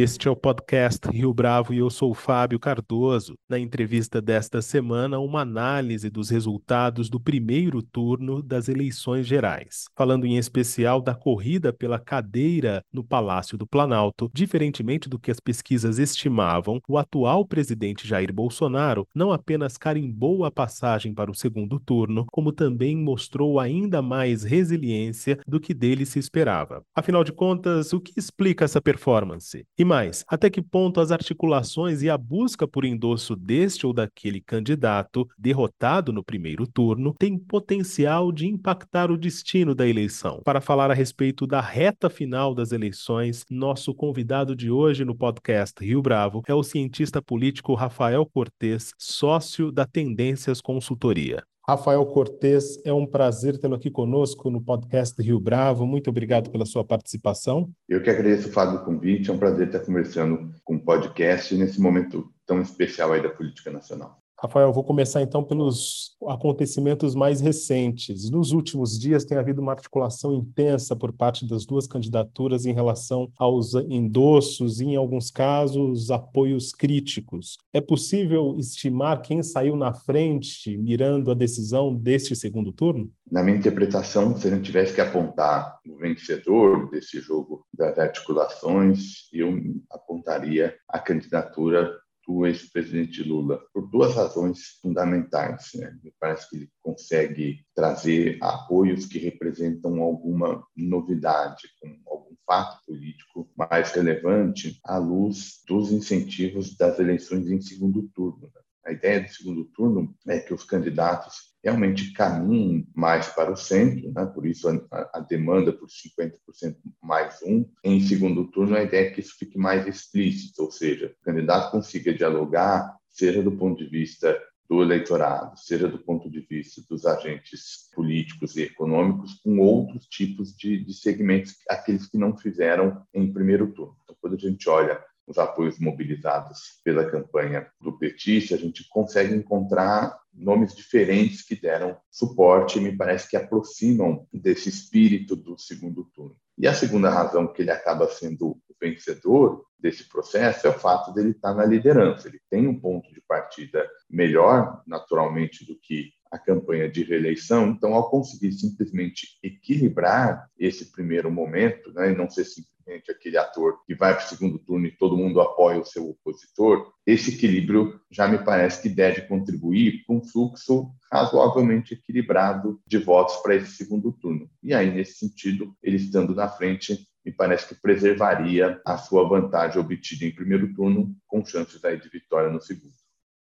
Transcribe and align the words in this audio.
Este 0.00 0.28
é 0.28 0.30
o 0.30 0.36
podcast 0.36 1.08
Rio 1.10 1.34
Bravo 1.34 1.74
e 1.74 1.78
eu 1.78 1.90
sou 1.90 2.12
o 2.12 2.14
Fábio 2.14 2.60
Cardoso. 2.60 3.34
Na 3.50 3.58
entrevista 3.58 4.22
desta 4.22 4.62
semana, 4.62 5.18
uma 5.18 5.40
análise 5.40 6.08
dos 6.08 6.30
resultados 6.30 7.10
do 7.10 7.18
primeiro 7.18 7.82
turno 7.82 8.40
das 8.40 8.68
eleições 8.68 9.26
gerais, 9.26 9.86
falando 9.96 10.24
em 10.24 10.38
especial 10.38 11.02
da 11.02 11.16
corrida 11.16 11.72
pela 11.72 11.98
cadeira 11.98 12.80
no 12.92 13.02
Palácio 13.02 13.58
do 13.58 13.66
Planalto. 13.66 14.30
Diferentemente 14.32 15.08
do 15.08 15.18
que 15.18 15.32
as 15.32 15.40
pesquisas 15.40 15.98
estimavam, 15.98 16.80
o 16.88 16.96
atual 16.96 17.44
presidente 17.44 18.06
Jair 18.06 18.32
Bolsonaro 18.32 19.04
não 19.12 19.32
apenas 19.32 19.76
carimbou 19.76 20.44
a 20.44 20.50
passagem 20.52 21.12
para 21.12 21.28
o 21.28 21.34
segundo 21.34 21.80
turno, 21.80 22.24
como 22.30 22.52
também 22.52 22.96
mostrou 22.96 23.58
ainda 23.58 24.00
mais 24.00 24.44
resiliência 24.44 25.40
do 25.44 25.58
que 25.58 25.74
dele 25.74 26.06
se 26.06 26.20
esperava. 26.20 26.84
Afinal 26.94 27.24
de 27.24 27.32
contas, 27.32 27.92
o 27.92 28.00
que 28.00 28.12
explica 28.16 28.64
essa 28.64 28.80
performance? 28.80 29.64
E 29.76 29.87
mais, 29.88 30.24
até 30.28 30.50
que 30.50 30.60
ponto 30.60 31.00
as 31.00 31.10
articulações 31.10 32.02
e 32.02 32.10
a 32.10 32.18
busca 32.18 32.68
por 32.68 32.84
endosso 32.84 33.34
deste 33.34 33.86
ou 33.86 33.92
daquele 33.92 34.40
candidato 34.40 35.26
derrotado 35.36 36.12
no 36.12 36.22
primeiro 36.22 36.66
turno 36.66 37.14
têm 37.18 37.38
potencial 37.38 38.30
de 38.30 38.46
impactar 38.46 39.10
o 39.10 39.16
destino 39.16 39.74
da 39.74 39.88
eleição? 39.88 40.42
Para 40.44 40.60
falar 40.60 40.90
a 40.90 40.94
respeito 40.94 41.46
da 41.46 41.60
reta 41.60 42.10
final 42.10 42.54
das 42.54 42.70
eleições, 42.70 43.44
nosso 43.50 43.94
convidado 43.94 44.54
de 44.54 44.70
hoje 44.70 45.04
no 45.04 45.16
podcast 45.16 45.82
Rio 45.82 46.02
Bravo 46.02 46.42
é 46.46 46.54
o 46.54 46.62
cientista 46.62 47.22
político 47.22 47.74
Rafael 47.74 48.26
Cortes, 48.26 48.92
sócio 48.98 49.72
da 49.72 49.86
Tendências 49.86 50.60
Consultoria. 50.60 51.42
Rafael 51.68 52.06
Cortes, 52.06 52.80
é 52.82 52.90
um 52.94 53.04
prazer 53.04 53.58
tê-lo 53.58 53.74
aqui 53.74 53.90
conosco 53.90 54.48
no 54.48 54.58
podcast 54.58 55.20
Rio 55.20 55.38
Bravo. 55.38 55.86
Muito 55.86 56.08
obrigado 56.08 56.48
pela 56.48 56.64
sua 56.64 56.82
participação. 56.82 57.68
Eu 57.86 58.02
que 58.02 58.08
agradeço, 58.08 58.50
Fábio, 58.50 58.80
o 58.80 58.84
convite. 58.86 59.28
É 59.28 59.34
um 59.34 59.38
prazer 59.38 59.66
estar 59.66 59.80
conversando 59.80 60.50
com 60.64 60.76
o 60.76 60.80
podcast 60.80 61.54
nesse 61.54 61.78
momento 61.78 62.32
tão 62.46 62.62
especial 62.62 63.12
aí 63.12 63.22
da 63.22 63.28
política 63.28 63.70
nacional. 63.70 64.18
Rafael, 64.40 64.72
vou 64.72 64.84
começar 64.84 65.20
então 65.20 65.42
pelos 65.42 66.16
acontecimentos 66.28 67.12
mais 67.12 67.40
recentes. 67.40 68.30
Nos 68.30 68.52
últimos 68.52 68.96
dias 68.96 69.24
tem 69.24 69.36
havido 69.36 69.60
uma 69.60 69.72
articulação 69.72 70.32
intensa 70.32 70.94
por 70.94 71.12
parte 71.12 71.44
das 71.44 71.66
duas 71.66 71.88
candidaturas 71.88 72.64
em 72.64 72.72
relação 72.72 73.32
aos 73.36 73.74
endossos 73.74 74.80
e, 74.80 74.84
em 74.84 74.96
alguns 74.96 75.28
casos, 75.28 76.12
apoios 76.12 76.70
críticos. 76.70 77.58
É 77.72 77.80
possível 77.80 78.54
estimar 78.56 79.22
quem 79.22 79.42
saiu 79.42 79.74
na 79.74 79.92
frente 79.92 80.78
mirando 80.78 81.32
a 81.32 81.34
decisão 81.34 81.92
deste 81.92 82.36
segundo 82.36 82.72
turno? 82.72 83.10
Na 83.28 83.42
minha 83.42 83.58
interpretação, 83.58 84.36
se 84.36 84.46
a 84.46 84.50
gente 84.50 84.66
tivesse 84.66 84.94
que 84.94 85.00
apontar 85.00 85.80
o 85.84 85.96
vencedor 85.96 86.88
desse 86.90 87.18
jogo 87.20 87.66
das 87.74 87.98
articulações, 87.98 89.28
eu 89.32 89.52
apontaria 89.90 90.76
a 90.88 91.00
candidatura 91.00 91.92
do 92.28 92.44
ex-presidente 92.46 93.22
Lula 93.22 93.58
por 93.72 93.88
duas 93.90 94.14
razões 94.14 94.78
fundamentais. 94.82 95.70
Né? 95.74 95.98
Me 96.04 96.12
parece 96.20 96.50
que 96.50 96.56
ele 96.56 96.70
consegue 96.82 97.64
trazer 97.74 98.36
apoios 98.42 99.06
que 99.06 99.18
representam 99.18 100.02
alguma 100.02 100.62
novidade, 100.76 101.62
com 101.80 101.98
algum 102.06 102.36
fato 102.44 102.84
político 102.86 103.50
mais 103.56 103.92
relevante 103.92 104.78
à 104.84 104.98
luz 104.98 105.62
dos 105.66 105.90
incentivos 105.90 106.76
das 106.76 106.98
eleições 106.98 107.50
em 107.50 107.62
segundo 107.62 108.06
turno. 108.14 108.42
Né? 108.54 108.60
A 108.84 108.92
ideia 108.92 109.22
do 109.22 109.28
segundo 109.28 109.64
turno 109.64 110.14
é 110.26 110.38
que 110.38 110.52
os 110.52 110.64
candidatos 110.64 111.47
realmente 111.62 112.12
caminhem 112.12 112.86
mais 112.94 113.28
para 113.28 113.50
o 113.50 113.56
centro, 113.56 114.12
né? 114.12 114.26
por 114.26 114.46
isso 114.46 114.68
a, 114.90 115.10
a, 115.14 115.20
demanda 115.20 115.72
por 115.72 115.88
50% 115.88 116.76
mais 117.02 117.40
um. 117.42 117.68
Em 117.84 118.00
segundo 118.00 118.50
turno, 118.50 118.76
a 118.76 118.82
ideia 118.82 119.08
é 119.08 119.10
que 119.10 119.20
isso 119.20 119.36
fique 119.38 119.58
mais 119.58 119.86
explícito, 119.86 120.62
ou 120.62 120.70
seja, 120.70 121.14
o 121.20 121.24
candidato 121.24 121.70
consiga 121.70 122.14
dialogar, 122.14 122.96
seja 123.08 123.42
do 123.42 123.52
ponto 123.52 123.82
de 123.82 123.90
vista 123.90 124.40
do 124.68 124.82
eleitorado, 124.82 125.58
seja 125.58 125.88
do 125.88 125.98
ponto 125.98 126.30
de 126.30 126.40
vista 126.40 126.82
dos 126.88 127.06
agentes 127.06 127.88
políticos 127.94 128.54
e 128.56 128.62
econômicos, 128.62 129.34
com 129.42 129.58
outros 129.58 130.06
tipos 130.06 130.54
de, 130.54 130.84
de 130.84 130.92
segmentos, 130.92 131.54
aqueles 131.68 132.06
que 132.06 132.18
não 132.18 132.36
fizeram 132.36 133.02
em 133.14 133.32
primeiro 133.32 133.72
turno. 133.72 133.96
Então, 134.04 134.16
quando 134.20 134.34
a 134.34 134.38
gente 134.38 134.68
olha 134.68 135.02
os 135.26 135.38
apoios 135.38 135.78
mobilizados 135.78 136.80
pela 136.82 137.10
campanha 137.10 137.66
do 137.80 137.98
petista, 137.98 138.54
a 138.54 138.58
gente 138.58 138.86
consegue 138.88 139.34
encontrar 139.34 140.18
nomes 140.38 140.74
diferentes 140.74 141.42
que 141.42 141.60
deram 141.60 141.96
suporte 142.10 142.78
e 142.78 142.80
me 142.80 142.96
parece 142.96 143.28
que 143.28 143.36
aproximam 143.36 144.26
desse 144.32 144.68
espírito 144.68 145.34
do 145.34 145.58
segundo 145.58 146.04
turno. 146.14 146.36
E 146.56 146.66
a 146.66 146.74
segunda 146.74 147.10
razão 147.10 147.52
que 147.52 147.62
ele 147.62 147.70
acaba 147.70 148.08
sendo 148.08 148.50
o 148.50 148.60
vencedor 148.80 149.64
desse 149.78 150.08
processo 150.08 150.66
é 150.66 150.70
o 150.70 150.78
fato 150.78 151.12
dele 151.12 151.30
estar 151.30 151.54
na 151.54 151.64
liderança. 151.64 152.28
Ele 152.28 152.40
tem 152.50 152.66
um 152.66 152.78
ponto 152.78 153.12
de 153.12 153.20
partida 153.20 153.88
melhor, 154.10 154.82
naturalmente, 154.86 155.64
do 155.64 155.78
que 155.78 156.12
a 156.30 156.38
campanha 156.38 156.90
de 156.90 157.02
reeleição. 157.02 157.68
Então, 157.68 157.94
ao 157.94 158.10
conseguir 158.10 158.52
simplesmente 158.52 159.38
equilibrar 159.42 160.48
esse 160.58 160.90
primeiro 160.90 161.30
momento, 161.30 161.92
né, 161.92 162.12
e 162.12 162.16
não 162.16 162.28
ser 162.28 162.44
simplesmente 162.44 162.77
aquele 162.94 163.36
ator 163.36 163.82
que 163.86 163.94
vai 163.94 164.14
para 164.14 164.24
o 164.24 164.28
segundo 164.28 164.58
turno 164.58 164.86
e 164.86 164.96
todo 164.96 165.16
mundo 165.16 165.40
apoia 165.40 165.80
o 165.80 165.84
seu 165.84 166.10
opositor, 166.10 166.92
esse 167.06 167.34
equilíbrio 167.34 168.00
já 168.10 168.28
me 168.28 168.38
parece 168.38 168.82
que 168.82 168.88
deve 168.88 169.22
contribuir 169.22 170.04
para 170.06 170.16
um 170.16 170.24
fluxo 170.24 170.90
razoavelmente 171.12 171.94
equilibrado 171.94 172.80
de 172.86 172.98
votos 172.98 173.36
para 173.36 173.56
esse 173.56 173.72
segundo 173.72 174.12
turno. 174.12 174.50
E 174.62 174.74
aí, 174.74 174.90
nesse 174.90 175.14
sentido, 175.18 175.74
ele 175.82 175.96
estando 175.96 176.34
na 176.34 176.48
frente, 176.48 177.06
me 177.24 177.32
parece 177.32 177.68
que 177.68 177.80
preservaria 177.80 178.80
a 178.86 178.96
sua 178.96 179.28
vantagem 179.28 179.80
obtida 179.80 180.24
em 180.24 180.34
primeiro 180.34 180.72
turno, 180.74 181.14
com 181.26 181.44
chances 181.44 181.84
aí 181.84 182.00
de 182.00 182.08
vitória 182.08 182.50
no 182.50 182.60
segundo 182.60 182.92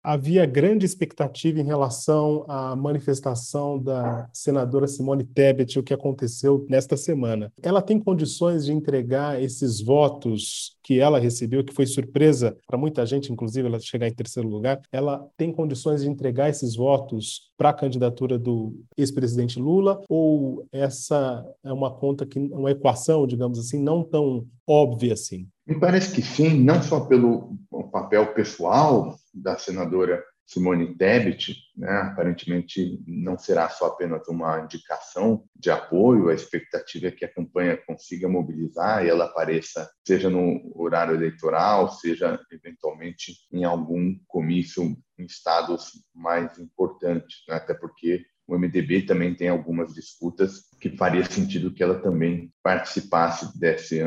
havia 0.04 0.46
grande 0.46 0.86
expectativa 0.86 1.60
em 1.60 1.66
relação 1.66 2.46
à 2.48 2.76
manifestação 2.76 3.78
da 3.78 4.30
senadora 4.32 4.88
Simone 4.88 5.24
Tebet, 5.24 5.78
o 5.78 5.84
que 5.84 5.94
aconteceu 5.94 6.66
nesta 6.70 6.96
semana. 6.96 7.52
Ela 7.62 7.82
tem 7.82 8.00
condições 8.00 8.66
de 8.66 8.72
entregar 8.72 9.42
esses 9.42 9.82
votos 9.82 10.78
que 10.84 11.00
ela 11.00 11.20
recebeu, 11.20 11.64
que 11.64 11.74
foi 11.74 11.86
surpresa 11.86 12.58
para 12.66 12.78
muita 12.78 13.06
gente, 13.06 13.32
inclusive 13.32 13.68
ela 13.68 13.80
chegar 13.80 14.08
em 14.08 14.14
terceiro 14.14 14.48
lugar. 14.48 14.80
Ela 14.92 15.28
tem 15.36 15.52
condições 15.52 16.02
de 16.02 16.10
entregar 16.10 16.50
esses 16.50 16.76
votos 16.76 17.52
para 17.58 17.70
a 17.70 17.74
candidatura 17.74 18.40
do 18.40 18.74
ex-presidente 18.96 19.60
Lula 19.60 20.02
ou 20.08 20.66
essa 20.72 21.46
é 21.64 21.74
uma 21.74 21.92
conta 21.92 22.26
que 22.26 22.40
uma 22.40 22.72
equação, 22.72 23.28
digamos 23.28 23.60
assim, 23.60 23.82
não 23.82 24.04
tão 24.04 24.46
óbvia 24.66 25.14
assim? 25.14 25.48
Me 25.66 25.78
parece 25.78 26.14
que 26.14 26.22
sim, 26.22 26.64
não 26.64 26.82
só 26.82 27.02
pelo 27.02 27.58
papel 27.92 28.34
pessoal 28.34 29.18
da 29.42 29.58
senadora 29.58 30.24
Simone 30.48 30.96
Tebet, 30.96 31.58
né, 31.76 31.92
aparentemente 32.04 33.04
não 33.06 33.38
será 33.38 33.68
só 33.68 33.88
apenas 33.88 34.26
uma 34.30 34.62
indicação 34.62 35.44
de 35.54 35.70
apoio, 35.70 36.30
a 36.30 36.34
expectativa 36.34 37.08
é 37.08 37.12
que 37.12 37.26
a 37.26 37.34
campanha 37.34 37.76
consiga 37.86 38.30
mobilizar 38.30 39.04
e 39.04 39.10
ela 39.10 39.26
apareça, 39.26 39.92
seja 40.06 40.30
no 40.30 40.72
horário 40.74 41.16
eleitoral, 41.16 41.90
seja 41.90 42.40
eventualmente 42.50 43.34
em 43.52 43.66
algum 43.66 44.18
comício 44.26 44.84
em 45.20 45.26
estados 45.26 45.92
mais 46.16 46.58
importantes, 46.58 47.44
né, 47.50 47.56
até 47.56 47.74
porque 47.74 48.26
o 48.48 48.58
MDB 48.58 49.02
também 49.02 49.36
tem 49.36 49.50
algumas 49.50 49.94
disputas 49.94 50.68
que 50.80 50.96
faria 50.96 51.26
sentido 51.26 51.74
que 51.74 51.84
ela 51.84 52.00
também 52.00 52.52
participasse 52.64 53.60
desse, 53.60 54.02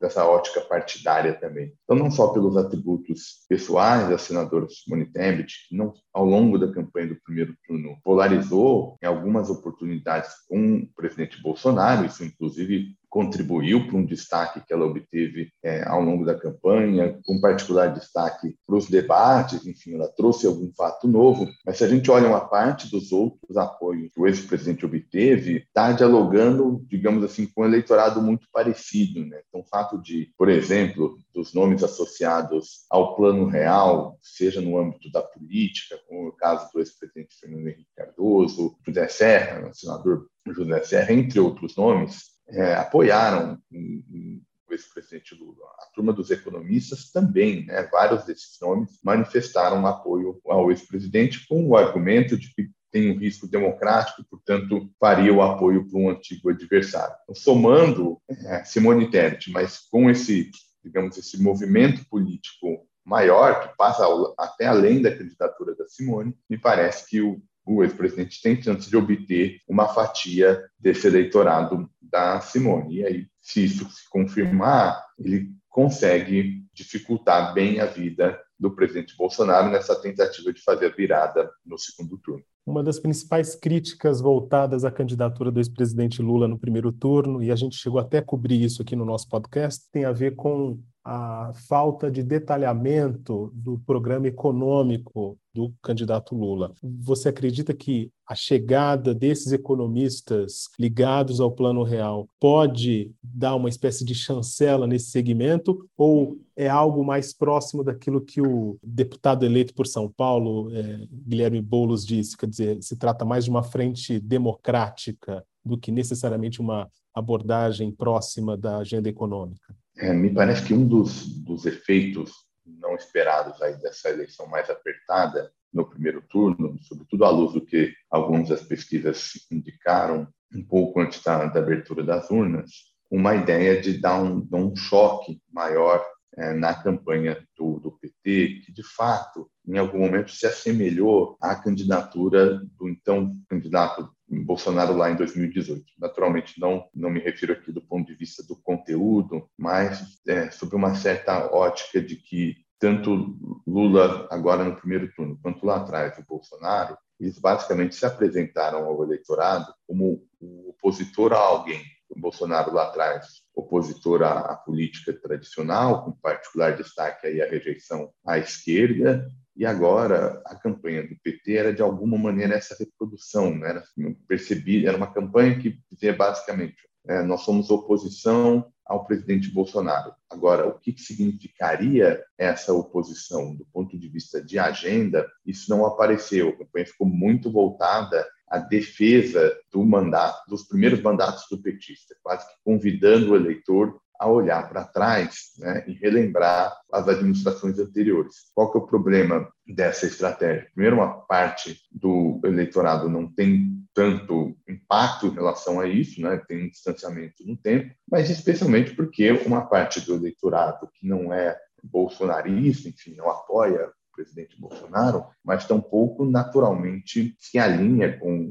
dessa 0.00 0.24
ótica 0.24 0.60
partidária 0.60 1.34
também. 1.34 1.72
Então, 1.84 1.96
não 1.96 2.10
só 2.10 2.28
pelos 2.28 2.56
atributos 2.56 3.44
pessoais 3.48 4.08
da 4.08 4.18
senadora 4.18 4.66
Simone 4.68 5.06
Tebet, 5.06 5.68
que 5.68 5.76
não, 5.76 5.92
ao 6.12 6.24
longo 6.24 6.58
da 6.58 6.72
campanha 6.72 7.08
do 7.08 7.20
primeiro 7.24 7.54
turno 7.66 7.98
polarizou 8.04 8.96
em 9.02 9.06
algumas 9.06 9.50
oportunidades 9.50 10.30
com 10.48 10.76
o 10.78 10.86
presidente 10.94 11.42
Bolsonaro, 11.42 12.06
isso 12.06 12.24
inclusive 12.24 12.94
contribuiu 13.10 13.86
para 13.86 13.96
um 13.96 14.06
destaque 14.06 14.64
que 14.64 14.72
ela 14.72 14.86
obteve 14.86 15.52
é, 15.62 15.86
ao 15.86 16.00
longo 16.00 16.24
da 16.24 16.38
campanha, 16.38 17.18
com 17.24 17.40
particular 17.40 17.92
destaque 17.92 18.56
para 18.64 18.76
os 18.76 18.88
debates, 18.88 19.66
enfim, 19.66 19.94
ela 19.94 20.08
trouxe 20.08 20.46
algum 20.46 20.72
fato 20.72 21.08
novo. 21.08 21.48
Mas 21.66 21.78
se 21.78 21.84
a 21.84 21.88
gente 21.88 22.10
olha 22.10 22.28
uma 22.28 22.48
parte 22.48 22.88
dos 22.88 23.10
outros 23.10 23.56
apoios 23.56 24.12
que 24.14 24.20
o 24.20 24.26
ex-presidente 24.26 24.86
obteve, 24.86 25.64
está 25.66 25.92
dialogando, 25.92 26.84
digamos 26.88 27.24
assim, 27.24 27.46
com 27.46 27.62
um 27.62 27.66
eleitorado 27.66 28.22
muito 28.22 28.46
parecido. 28.52 29.26
Né? 29.26 29.40
Então, 29.48 29.60
o 29.60 29.68
fato 29.68 29.98
de, 30.00 30.32
por 30.38 30.48
exemplo, 30.48 31.18
dos 31.34 31.52
nomes 31.52 31.82
associados 31.82 32.84
ao 32.88 33.16
plano 33.16 33.46
real, 33.46 34.16
seja 34.20 34.60
no 34.60 34.78
âmbito 34.78 35.10
da 35.10 35.22
política, 35.22 35.98
como 36.08 36.28
o 36.28 36.32
caso 36.32 36.70
do 36.72 36.78
ex-presidente 36.78 37.34
Fernando 37.40 37.66
Henrique 37.66 37.90
Cardoso, 37.96 38.76
José 38.86 39.08
Serra, 39.08 39.70
senador 39.72 40.26
José 40.48 40.82
Serra, 40.84 41.12
entre 41.12 41.40
outros 41.40 41.76
nomes, 41.76 42.29
é, 42.50 42.74
apoiaram 42.74 43.58
o 43.72 44.72
ex-presidente 44.72 45.34
Lula. 45.34 45.66
A 45.80 45.86
turma 45.94 46.12
dos 46.12 46.30
economistas 46.30 47.10
também, 47.10 47.66
né, 47.66 47.88
vários 47.90 48.24
desses 48.24 48.58
nomes 48.60 48.98
manifestaram 49.02 49.86
apoio 49.86 50.40
ao 50.46 50.70
ex-presidente 50.70 51.46
com 51.48 51.66
o 51.66 51.76
argumento 51.76 52.36
de 52.36 52.52
que 52.54 52.70
tem 52.92 53.12
um 53.12 53.18
risco 53.18 53.46
democrático, 53.46 54.24
portanto, 54.28 54.90
faria 54.98 55.32
o 55.32 55.42
apoio 55.42 55.88
para 55.88 55.98
um 55.98 56.10
antigo 56.10 56.50
adversário. 56.50 57.14
Então, 57.22 57.34
somando 57.36 58.20
é, 58.28 58.64
Simone 58.64 59.08
Tebet, 59.08 59.48
mas 59.52 59.78
com 59.78 60.10
esse 60.10 60.50
digamos, 60.82 61.16
esse 61.16 61.40
movimento 61.42 62.04
político 62.08 62.86
maior, 63.04 63.68
que 63.68 63.76
passa 63.76 64.04
até 64.38 64.66
além 64.66 65.02
da 65.02 65.14
candidatura 65.14 65.74
da 65.74 65.86
Simone, 65.86 66.36
me 66.48 66.58
parece 66.58 67.08
que 67.08 67.20
o, 67.20 67.40
o 67.64 67.82
ex-presidente 67.82 68.40
tem 68.42 68.60
chance 68.60 68.88
de 68.88 68.96
obter 68.96 69.60
uma 69.68 69.88
fatia 69.88 70.62
desse 70.78 71.06
eleitorado 71.06 71.88
da 72.10 72.40
Simone. 72.40 72.96
E 72.96 73.04
aí, 73.04 73.26
se 73.40 73.64
isso 73.64 73.88
se 73.90 74.08
confirmar, 74.10 75.02
ele 75.18 75.50
consegue 75.68 76.64
dificultar 76.74 77.54
bem 77.54 77.80
a 77.80 77.86
vida 77.86 78.38
do 78.58 78.74
presidente 78.74 79.16
Bolsonaro 79.16 79.70
nessa 79.70 79.94
tentativa 79.94 80.52
de 80.52 80.60
fazer 80.62 80.86
a 80.86 80.94
virada 80.94 81.50
no 81.64 81.78
segundo 81.78 82.18
turno. 82.18 82.44
Uma 82.66 82.82
das 82.84 83.00
principais 83.00 83.54
críticas 83.54 84.20
voltadas 84.20 84.84
à 84.84 84.90
candidatura 84.90 85.50
do 85.50 85.58
ex-presidente 85.58 86.20
Lula 86.20 86.46
no 86.46 86.58
primeiro 86.58 86.92
turno, 86.92 87.42
e 87.42 87.50
a 87.50 87.56
gente 87.56 87.76
chegou 87.76 87.98
até 87.98 88.18
a 88.18 88.22
cobrir 88.22 88.62
isso 88.62 88.82
aqui 88.82 88.94
no 88.94 89.04
nosso 89.04 89.28
podcast, 89.28 89.88
tem 89.90 90.04
a 90.04 90.12
ver 90.12 90.36
com 90.36 90.78
a 91.12 91.52
falta 91.52 92.08
de 92.08 92.22
detalhamento 92.22 93.50
do 93.52 93.80
programa 93.80 94.28
econômico 94.28 95.36
do 95.52 95.74
candidato 95.82 96.36
Lula. 96.36 96.72
Você 96.80 97.28
acredita 97.28 97.74
que 97.74 98.12
a 98.24 98.36
chegada 98.36 99.12
desses 99.12 99.50
economistas 99.50 100.68
ligados 100.78 101.40
ao 101.40 101.50
Plano 101.50 101.82
Real 101.82 102.28
pode 102.38 103.10
dar 103.20 103.56
uma 103.56 103.68
espécie 103.68 104.04
de 104.04 104.14
chancela 104.14 104.86
nesse 104.86 105.10
segmento 105.10 105.84
ou 105.96 106.38
é 106.54 106.68
algo 106.68 107.04
mais 107.04 107.32
próximo 107.32 107.82
daquilo 107.82 108.20
que 108.20 108.40
o 108.40 108.78
deputado 108.80 109.44
eleito 109.44 109.74
por 109.74 109.88
São 109.88 110.08
Paulo, 110.08 110.70
é, 110.72 111.08
Guilherme 111.10 111.60
Boulos, 111.60 112.06
disse? 112.06 112.36
Quer 112.36 112.46
dizer, 112.48 112.82
se 112.84 112.94
trata 112.94 113.24
mais 113.24 113.42
de 113.42 113.50
uma 113.50 113.64
frente 113.64 114.20
democrática 114.20 115.44
do 115.64 115.76
que 115.76 115.90
necessariamente 115.90 116.60
uma 116.60 116.88
abordagem 117.12 117.90
próxima 117.90 118.56
da 118.56 118.76
agenda 118.76 119.08
econômica? 119.08 119.74
É, 120.00 120.14
me 120.14 120.32
parece 120.32 120.66
que 120.66 120.72
um 120.72 120.88
dos, 120.88 121.26
dos 121.44 121.66
efeitos 121.66 122.32
não 122.64 122.94
esperados 122.94 123.60
aí 123.60 123.76
dessa 123.76 124.08
eleição 124.08 124.46
mais 124.46 124.70
apertada 124.70 125.52
no 125.70 125.86
primeiro 125.88 126.22
turno, 126.22 126.78
sobretudo 126.82 127.24
à 127.24 127.30
luz 127.30 127.52
do 127.52 127.60
que 127.60 127.94
algumas 128.10 128.48
das 128.48 128.62
pesquisas 128.62 129.32
indicaram 129.50 130.26
um 130.54 130.64
pouco 130.64 131.00
antes 131.00 131.22
da, 131.22 131.44
da 131.44 131.60
abertura 131.60 132.02
das 132.02 132.30
urnas, 132.30 132.70
uma 133.10 133.34
ideia 133.34 133.78
de 133.78 133.98
dar 133.98 134.22
um, 134.22 134.48
um 134.52 134.74
choque 134.74 135.38
maior 135.52 136.02
é, 136.36 136.54
na 136.54 136.74
campanha 136.74 137.36
do, 137.54 137.78
do, 137.78 137.92
PT, 137.92 138.62
que 138.64 138.72
de 138.72 138.82
fato, 138.82 139.50
em 139.70 139.78
algum 139.78 140.00
momento, 140.00 140.32
se 140.32 140.46
assemelhou 140.46 141.36
à 141.40 141.54
candidatura 141.54 142.60
do 142.78 142.88
então 142.88 143.32
candidato 143.48 144.10
Bolsonaro 144.28 144.96
lá 144.96 145.10
em 145.10 145.16
2018. 145.16 145.84
Naturalmente, 145.98 146.60
não, 146.60 146.88
não 146.94 147.10
me 147.10 147.20
refiro 147.20 147.52
aqui 147.52 147.72
do 147.72 147.80
ponto 147.80 148.06
de 148.06 148.14
vista 148.14 148.42
do 148.42 148.56
conteúdo, 148.56 149.48
mas 149.58 150.18
é, 150.26 150.50
sobre 150.50 150.76
uma 150.76 150.94
certa 150.94 151.52
ótica 151.52 152.00
de 152.00 152.16
que 152.16 152.56
tanto 152.78 153.36
Lula, 153.66 154.26
agora 154.30 154.64
no 154.64 154.74
primeiro 154.74 155.12
turno, 155.14 155.38
quanto 155.42 155.66
lá 155.66 155.76
atrás, 155.76 156.16
o 156.18 156.24
Bolsonaro, 156.26 156.96
eles 157.20 157.38
basicamente 157.38 157.94
se 157.94 158.06
apresentaram 158.06 158.86
ao 158.86 159.04
eleitorado 159.04 159.72
como 159.86 160.26
o 160.40 160.70
opositor 160.70 161.32
a 161.32 161.38
alguém. 161.38 161.82
O 162.08 162.18
Bolsonaro 162.18 162.72
lá 162.72 162.84
atrás, 162.84 163.42
opositor 163.54 164.22
à, 164.22 164.40
à 164.40 164.56
política 164.56 165.12
tradicional, 165.12 166.04
com 166.04 166.12
particular 166.12 166.74
destaque 166.74 167.26
aí 167.26 167.42
a 167.42 167.48
rejeição 167.48 168.10
à 168.26 168.38
esquerda, 168.38 169.28
e 169.56 169.66
agora 169.66 170.42
a 170.46 170.54
campanha 170.54 171.06
do 171.06 171.16
PT 171.22 171.54
era 171.54 171.72
de 171.72 171.82
alguma 171.82 172.16
maneira 172.16 172.54
essa 172.54 172.76
reprodução, 172.78 173.54
né? 173.56 173.70
era 173.70 173.80
assim, 173.80 174.14
percebi, 174.26 174.86
era 174.86 174.96
uma 174.96 175.12
campanha 175.12 175.58
que 175.58 175.78
dizia 175.90 176.14
basicamente 176.14 176.76
é, 177.06 177.22
nós 177.22 177.42
somos 177.42 177.70
oposição 177.70 178.70
ao 178.84 179.06
presidente 179.06 179.50
Bolsonaro. 179.52 180.12
Agora, 180.28 180.66
o 180.66 180.78
que, 180.78 180.94
significaria 180.98 182.22
essa 182.36 182.72
oposição 182.72 183.54
do 183.54 183.64
ponto 183.72 183.98
de 183.98 184.08
vista 184.08 184.42
de 184.42 184.58
agenda? 184.58 185.26
Isso 185.46 185.70
não 185.70 185.86
apareceu. 185.86 186.48
A 186.50 186.56
campanha 186.56 186.86
ficou 186.86 187.06
muito 187.06 187.50
voltada 187.50 188.26
à 188.48 188.58
defesa 188.58 189.56
do 189.72 189.84
mandato, 189.84 190.42
dos 190.48 190.64
primeiros 190.64 191.00
mandatos 191.00 191.44
do 191.50 191.62
petista, 191.62 192.16
quase 192.22 192.46
que 192.46 192.54
convidando 192.64 193.32
o 193.32 193.36
eleitor 193.36 194.00
a 194.20 194.28
olhar 194.28 194.68
para 194.68 194.84
trás 194.84 195.52
né, 195.58 195.82
e 195.88 195.94
relembrar 195.94 196.76
as 196.92 197.08
administrações 197.08 197.78
anteriores. 197.78 198.50
Qual 198.54 198.70
que 198.70 198.76
é 198.76 198.80
o 198.82 198.86
problema 198.86 199.50
dessa 199.66 200.04
estratégia? 200.04 200.68
Primeiro, 200.74 200.96
uma 200.96 201.22
parte 201.22 201.80
do 201.90 202.38
eleitorado 202.44 203.08
não 203.08 203.26
tem 203.26 203.80
tanto 203.94 204.54
impacto 204.68 205.26
em 205.26 205.34
relação 205.34 205.80
a 205.80 205.88
isso, 205.88 206.20
né, 206.20 206.38
tem 206.46 206.66
um 206.66 206.68
distanciamento 206.68 207.46
no 207.46 207.56
tempo, 207.56 207.94
mas 208.10 208.28
especialmente 208.28 208.94
porque 208.94 209.32
uma 209.46 209.62
parte 209.62 210.02
do 210.02 210.14
eleitorado 210.14 210.90
que 210.92 211.08
não 211.08 211.32
é 211.32 211.58
bolsonarista, 211.82 212.90
enfim, 212.90 213.14
não 213.16 213.30
apoia 213.30 213.86
o 213.86 214.14
presidente 214.14 214.60
Bolsonaro, 214.60 215.24
mas 215.42 215.66
tampouco 215.66 216.26
naturalmente 216.26 217.34
se 217.38 217.58
alinha 217.58 218.18
com 218.18 218.49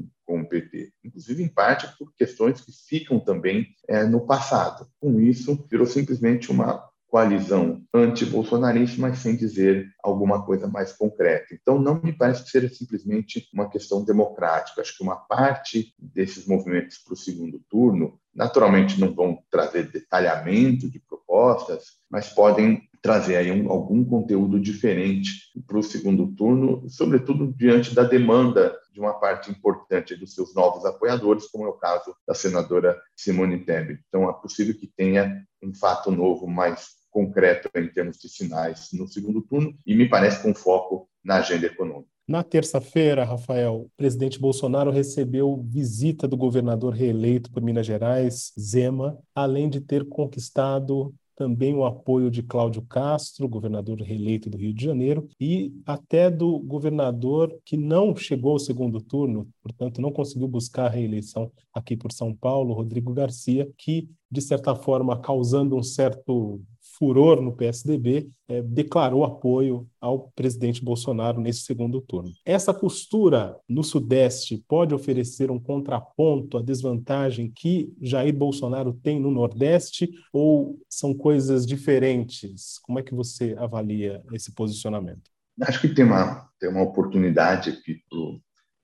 inclusive 1.20 1.42
em 1.42 1.48
parte 1.48 1.86
por 1.98 2.12
questões 2.14 2.60
que 2.60 2.72
ficam 2.88 3.20
também 3.20 3.66
é, 3.86 4.04
no 4.04 4.26
passado. 4.26 4.88
Com 4.98 5.20
isso, 5.20 5.66
virou 5.70 5.86
simplesmente 5.86 6.50
uma 6.50 6.82
coalizão 7.08 7.82
anti-bolsonarista, 7.92 9.00
mas 9.00 9.18
sem 9.18 9.36
dizer 9.36 9.88
alguma 10.02 10.44
coisa 10.46 10.68
mais 10.68 10.92
concreta. 10.92 11.52
Então, 11.52 11.78
não 11.78 12.00
me 12.00 12.12
parece 12.12 12.44
que 12.44 12.50
seja 12.50 12.68
simplesmente 12.68 13.48
uma 13.52 13.68
questão 13.68 14.04
democrática. 14.04 14.80
Acho 14.80 14.96
que 14.96 15.02
uma 15.02 15.16
parte 15.16 15.92
desses 15.98 16.46
movimentos 16.46 16.98
para 16.98 17.14
o 17.14 17.16
segundo 17.16 17.60
turno, 17.68 18.18
naturalmente, 18.34 19.00
não 19.00 19.12
vão 19.12 19.42
trazer 19.50 19.90
detalhamento 19.90 20.88
de 20.88 21.00
propostas, 21.00 21.96
mas 22.08 22.28
podem 22.28 22.88
trazer 23.02 23.36
aí 23.36 23.50
um, 23.50 23.70
algum 23.70 24.04
conteúdo 24.04 24.60
diferente 24.60 25.50
para 25.66 25.78
o 25.78 25.82
segundo 25.82 26.32
turno, 26.32 26.88
sobretudo 26.88 27.52
diante 27.52 27.94
da 27.94 28.04
demanda 28.04 28.76
de 28.92 29.00
uma 29.00 29.14
parte 29.14 29.50
importante 29.50 30.16
dos 30.16 30.34
seus 30.34 30.54
novos 30.54 30.84
apoiadores, 30.84 31.46
como 31.46 31.64
é 31.64 31.68
o 31.68 31.74
caso 31.74 32.14
da 32.26 32.34
senadora 32.34 33.00
Simone 33.16 33.64
Tebet. 33.64 34.02
Então, 34.08 34.28
é 34.28 34.32
possível 34.32 34.74
que 34.74 34.86
tenha 34.86 35.44
um 35.62 35.74
fato 35.74 36.10
novo 36.10 36.46
mais 36.46 37.00
concreto 37.10 37.68
em 37.74 37.88
termos 37.88 38.18
de 38.18 38.28
sinais 38.28 38.88
no 38.92 39.08
segundo 39.08 39.42
turno 39.42 39.74
e 39.86 39.94
me 39.94 40.08
parece 40.08 40.42
com 40.42 40.54
foco 40.54 41.08
na 41.24 41.36
agenda 41.36 41.66
econômica. 41.66 42.08
Na 42.30 42.44
terça-feira, 42.44 43.24
Rafael, 43.24 43.74
o 43.74 43.90
presidente 43.96 44.38
Bolsonaro 44.38 44.92
recebeu 44.92 45.64
visita 45.66 46.28
do 46.28 46.36
governador 46.36 46.94
reeleito 46.94 47.50
por 47.50 47.60
Minas 47.60 47.84
Gerais, 47.84 48.52
Zema, 48.58 49.18
além 49.34 49.68
de 49.68 49.80
ter 49.80 50.08
conquistado 50.08 51.12
também 51.40 51.74
o 51.74 51.86
apoio 51.86 52.30
de 52.30 52.42
Cláudio 52.42 52.82
Castro, 52.82 53.48
governador 53.48 53.98
reeleito 54.02 54.50
do 54.50 54.58
Rio 54.58 54.74
de 54.74 54.84
Janeiro, 54.84 55.26
e 55.40 55.72
até 55.86 56.30
do 56.30 56.58
governador 56.58 57.58
que 57.64 57.78
não 57.78 58.14
chegou 58.14 58.52
ao 58.52 58.58
segundo 58.58 59.00
turno, 59.00 59.48
portanto, 59.62 60.02
não 60.02 60.12
conseguiu 60.12 60.46
buscar 60.46 60.84
a 60.84 60.90
reeleição 60.90 61.50
aqui 61.72 61.96
por 61.96 62.12
São 62.12 62.34
Paulo, 62.34 62.74
Rodrigo 62.74 63.14
Garcia, 63.14 63.66
que, 63.78 64.06
de 64.30 64.42
certa 64.42 64.74
forma, 64.74 65.18
causando 65.18 65.74
um 65.74 65.82
certo 65.82 66.60
furor 67.00 67.40
no 67.40 67.56
PSDB, 67.56 68.28
é, 68.46 68.60
declarou 68.60 69.24
apoio 69.24 69.88
ao 69.98 70.30
presidente 70.36 70.84
Bolsonaro 70.84 71.40
nesse 71.40 71.60
segundo 71.60 71.98
turno. 72.02 72.30
Essa 72.44 72.74
postura 72.74 73.56
no 73.66 73.82
Sudeste 73.82 74.62
pode 74.68 74.94
oferecer 74.94 75.50
um 75.50 75.58
contraponto 75.58 76.58
à 76.58 76.62
desvantagem 76.62 77.50
que 77.50 77.90
Jair 78.02 78.36
Bolsonaro 78.36 78.92
tem 78.92 79.18
no 79.18 79.30
Nordeste 79.30 80.10
ou 80.30 80.78
são 80.90 81.14
coisas 81.14 81.64
diferentes? 81.64 82.78
Como 82.82 82.98
é 82.98 83.02
que 83.02 83.14
você 83.14 83.56
avalia 83.58 84.22
esse 84.34 84.54
posicionamento? 84.54 85.22
Acho 85.62 85.80
que 85.80 85.88
tem 85.88 86.04
uma, 86.04 86.50
tem 86.60 86.68
uma 86.68 86.82
oportunidade 86.82 87.70
aqui 87.70 87.98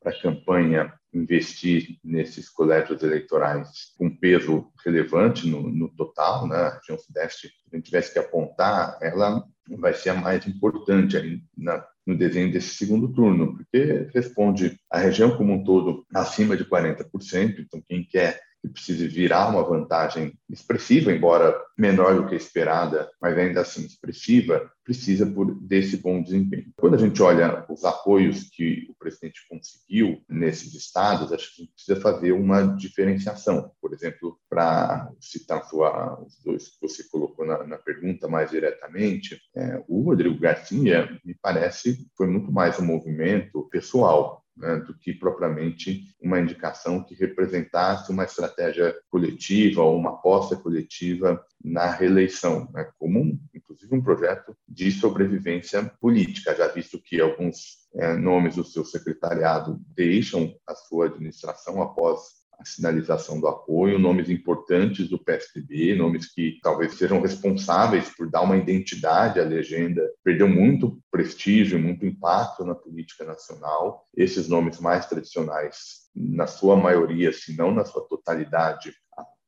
para 0.01 0.13
a 0.13 0.23
campanha 0.23 0.91
investir 1.17 1.99
nesses 2.05 2.49
colégios 2.49 3.03
eleitorais 3.03 3.95
com 3.97 4.15
peso 4.15 4.71
relevante 4.85 5.49
no, 5.49 5.63
no 5.71 5.89
total, 5.89 6.47
né? 6.47 6.57
a 6.57 6.75
região 6.77 6.99
sudeste, 6.99 7.49
se 7.49 7.55
a 7.73 7.77
gente 7.77 7.87
tivesse 7.87 8.13
que 8.13 8.19
apontar, 8.19 8.99
ela 9.01 9.45
vai 9.79 9.95
ser 9.95 10.11
a 10.11 10.15
mais 10.15 10.47
importante 10.47 11.17
aí 11.17 11.43
na, 11.57 11.85
no 12.07 12.17
desenho 12.17 12.53
desse 12.53 12.77
segundo 12.77 13.13
turno, 13.13 13.57
porque 13.57 14.09
responde 14.15 14.79
a 14.91 14.99
região 14.99 15.37
como 15.37 15.53
um 15.53 15.65
todo 15.65 16.07
acima 16.15 16.57
de 16.57 16.65
40%, 16.65 17.59
então 17.59 17.83
quem 17.89 18.05
quer 18.05 18.41
que 18.67 18.73
precise 18.73 19.07
virar 19.07 19.49
uma 19.49 19.63
vantagem 19.63 20.37
expressiva, 20.51 21.13
embora 21.13 21.57
menor 21.79 22.17
do 22.17 22.27
que 22.27 22.35
esperada, 22.35 23.09
mas 23.21 23.37
ainda 23.37 23.61
assim 23.61 23.85
expressiva, 23.85 24.71
precisa 24.85 25.27
por 25.27 25.55
desse 25.61 25.97
bom 25.97 26.23
desempenho. 26.23 26.73
Quando 26.77 26.95
a 26.95 26.99
gente 26.99 27.21
olha 27.23 27.65
os 27.69 27.85
apoios 27.85 28.49
que 28.51 28.87
o 28.89 28.95
presidente 28.95 29.41
conseguiu 29.49 30.23
nesses 30.29 30.75
estados, 30.75 31.33
acho 31.33 31.55
que 31.55 31.63
a 31.63 31.65
gente 31.65 31.75
precisa 31.75 32.01
fazer 32.01 32.33
uma 32.33 32.63
diferenciação. 32.63 33.73
Por 33.81 33.93
exemplo, 33.93 34.39
para 34.49 35.11
citar 35.21 35.65
sua, 35.65 36.21
os 36.23 36.41
dois 36.43 36.69
que 36.69 36.81
você 36.81 37.05
colocou 37.09 37.45
na, 37.45 37.67
na 37.67 37.79
pergunta 37.79 38.29
mais 38.29 38.51
diretamente, 38.51 39.41
é, 39.55 39.83
o 39.89 40.03
Rodrigo 40.03 40.39
Garcia, 40.39 41.09
me 41.25 41.35
parece, 41.35 42.09
foi 42.17 42.27
muito 42.27 42.53
mais 42.53 42.79
um 42.79 42.85
movimento 42.85 43.69
pessoal 43.71 44.46
né, 44.57 44.77
do 44.77 44.97
que 44.97 45.13
propriamente 45.13 46.15
uma 46.21 46.41
indicação 46.41 47.03
que 47.03 47.15
representasse 47.15 48.11
uma 48.11 48.25
estratégia 48.25 48.97
coletiva 49.11 49.83
ou 49.83 49.97
uma 49.97 50.11
aposta 50.11 50.57
coletiva 50.57 51.45
na 51.63 51.91
reeleição, 51.91 52.69
né, 52.73 52.91
como 52.99 53.39
inclusive 53.55 53.95
um 53.95 54.03
projeto 54.03 54.57
de 54.69 54.91
sobrevivência 54.91 55.85
política, 56.01 56.55
já 56.55 56.69
visto 56.69 57.01
que 57.01 57.21
alguns 57.21 57.87
é, 57.95 58.17
nomes 58.17 58.57
do 58.57 58.65
seu 58.65 58.85
secretariado 58.85 59.81
deixam 59.95 60.55
a 60.67 60.75
sua 60.75 61.07
administração 61.07 61.83
após 61.83 62.46
sinalização 62.67 63.41
do 63.41 63.47
apoio, 63.47 63.99
nomes 63.99 64.29
importantes 64.29 65.09
do 65.09 65.19
PSDB, 65.19 65.95
nomes 65.95 66.33
que 66.33 66.59
talvez 66.63 66.95
sejam 66.95 67.21
responsáveis 67.21 68.09
por 68.17 68.31
dar 68.31 68.43
uma 68.43 68.57
identidade 68.57 69.41
à 69.41 69.45
legenda, 69.45 70.03
perdeu 70.25 70.49
muito 70.49 70.99
prestígio, 71.11 71.79
muito 71.79 72.05
impacto 72.05 72.65
na 72.65 72.75
política 72.75 73.25
nacional. 73.25 74.05
Esses 74.17 74.49
nomes 74.49 74.81
mais 74.81 75.07
tradicionais, 75.07 76.07
na 76.15 76.47
sua 76.47 76.77
maioria, 76.77 77.33
se 77.33 77.57
não 77.57 77.73
na 77.73 77.85
sua 77.85 78.07
totalidade, 78.09 78.93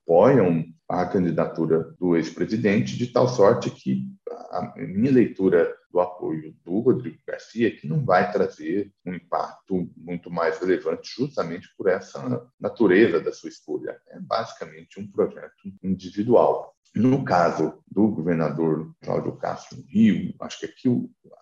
apoiam 0.09 0.65
a 0.89 1.05
candidatura 1.05 1.95
do 1.99 2.17
ex-presidente, 2.17 2.97
de 2.97 3.09
tal 3.09 3.29
sorte 3.29 3.71
que 3.71 4.07
a 4.51 4.75
minha 4.77 5.13
leitura 5.13 5.71
do 5.91 6.01
apoio 6.01 6.55
do 6.65 6.81
Rodrigo 6.81 7.19
Garcia 7.27 7.75
que 7.75 7.87
não 7.87 8.05
vai 8.05 8.31
trazer 8.31 8.93
um 9.05 9.15
impacto 9.15 9.91
muito 9.97 10.31
mais 10.31 10.59
relevante 10.59 11.11
justamente 11.17 11.69
por 11.77 11.89
essa 11.89 12.47
natureza 12.61 13.21
da 13.21 13.33
sua 13.33 13.49
escolha. 13.49 14.01
É 14.09 14.21
basicamente 14.21 15.01
um 15.01 15.11
projeto 15.11 15.55
individual. 15.83 16.75
No 16.95 17.25
caso 17.25 17.83
do 17.91 18.09
governador 18.09 18.95
Cláudio 19.03 19.37
Castro 19.37 19.79
no 19.79 19.85
Rio, 19.87 20.35
acho 20.41 20.61
que 20.61 20.67
aqui 20.67 20.89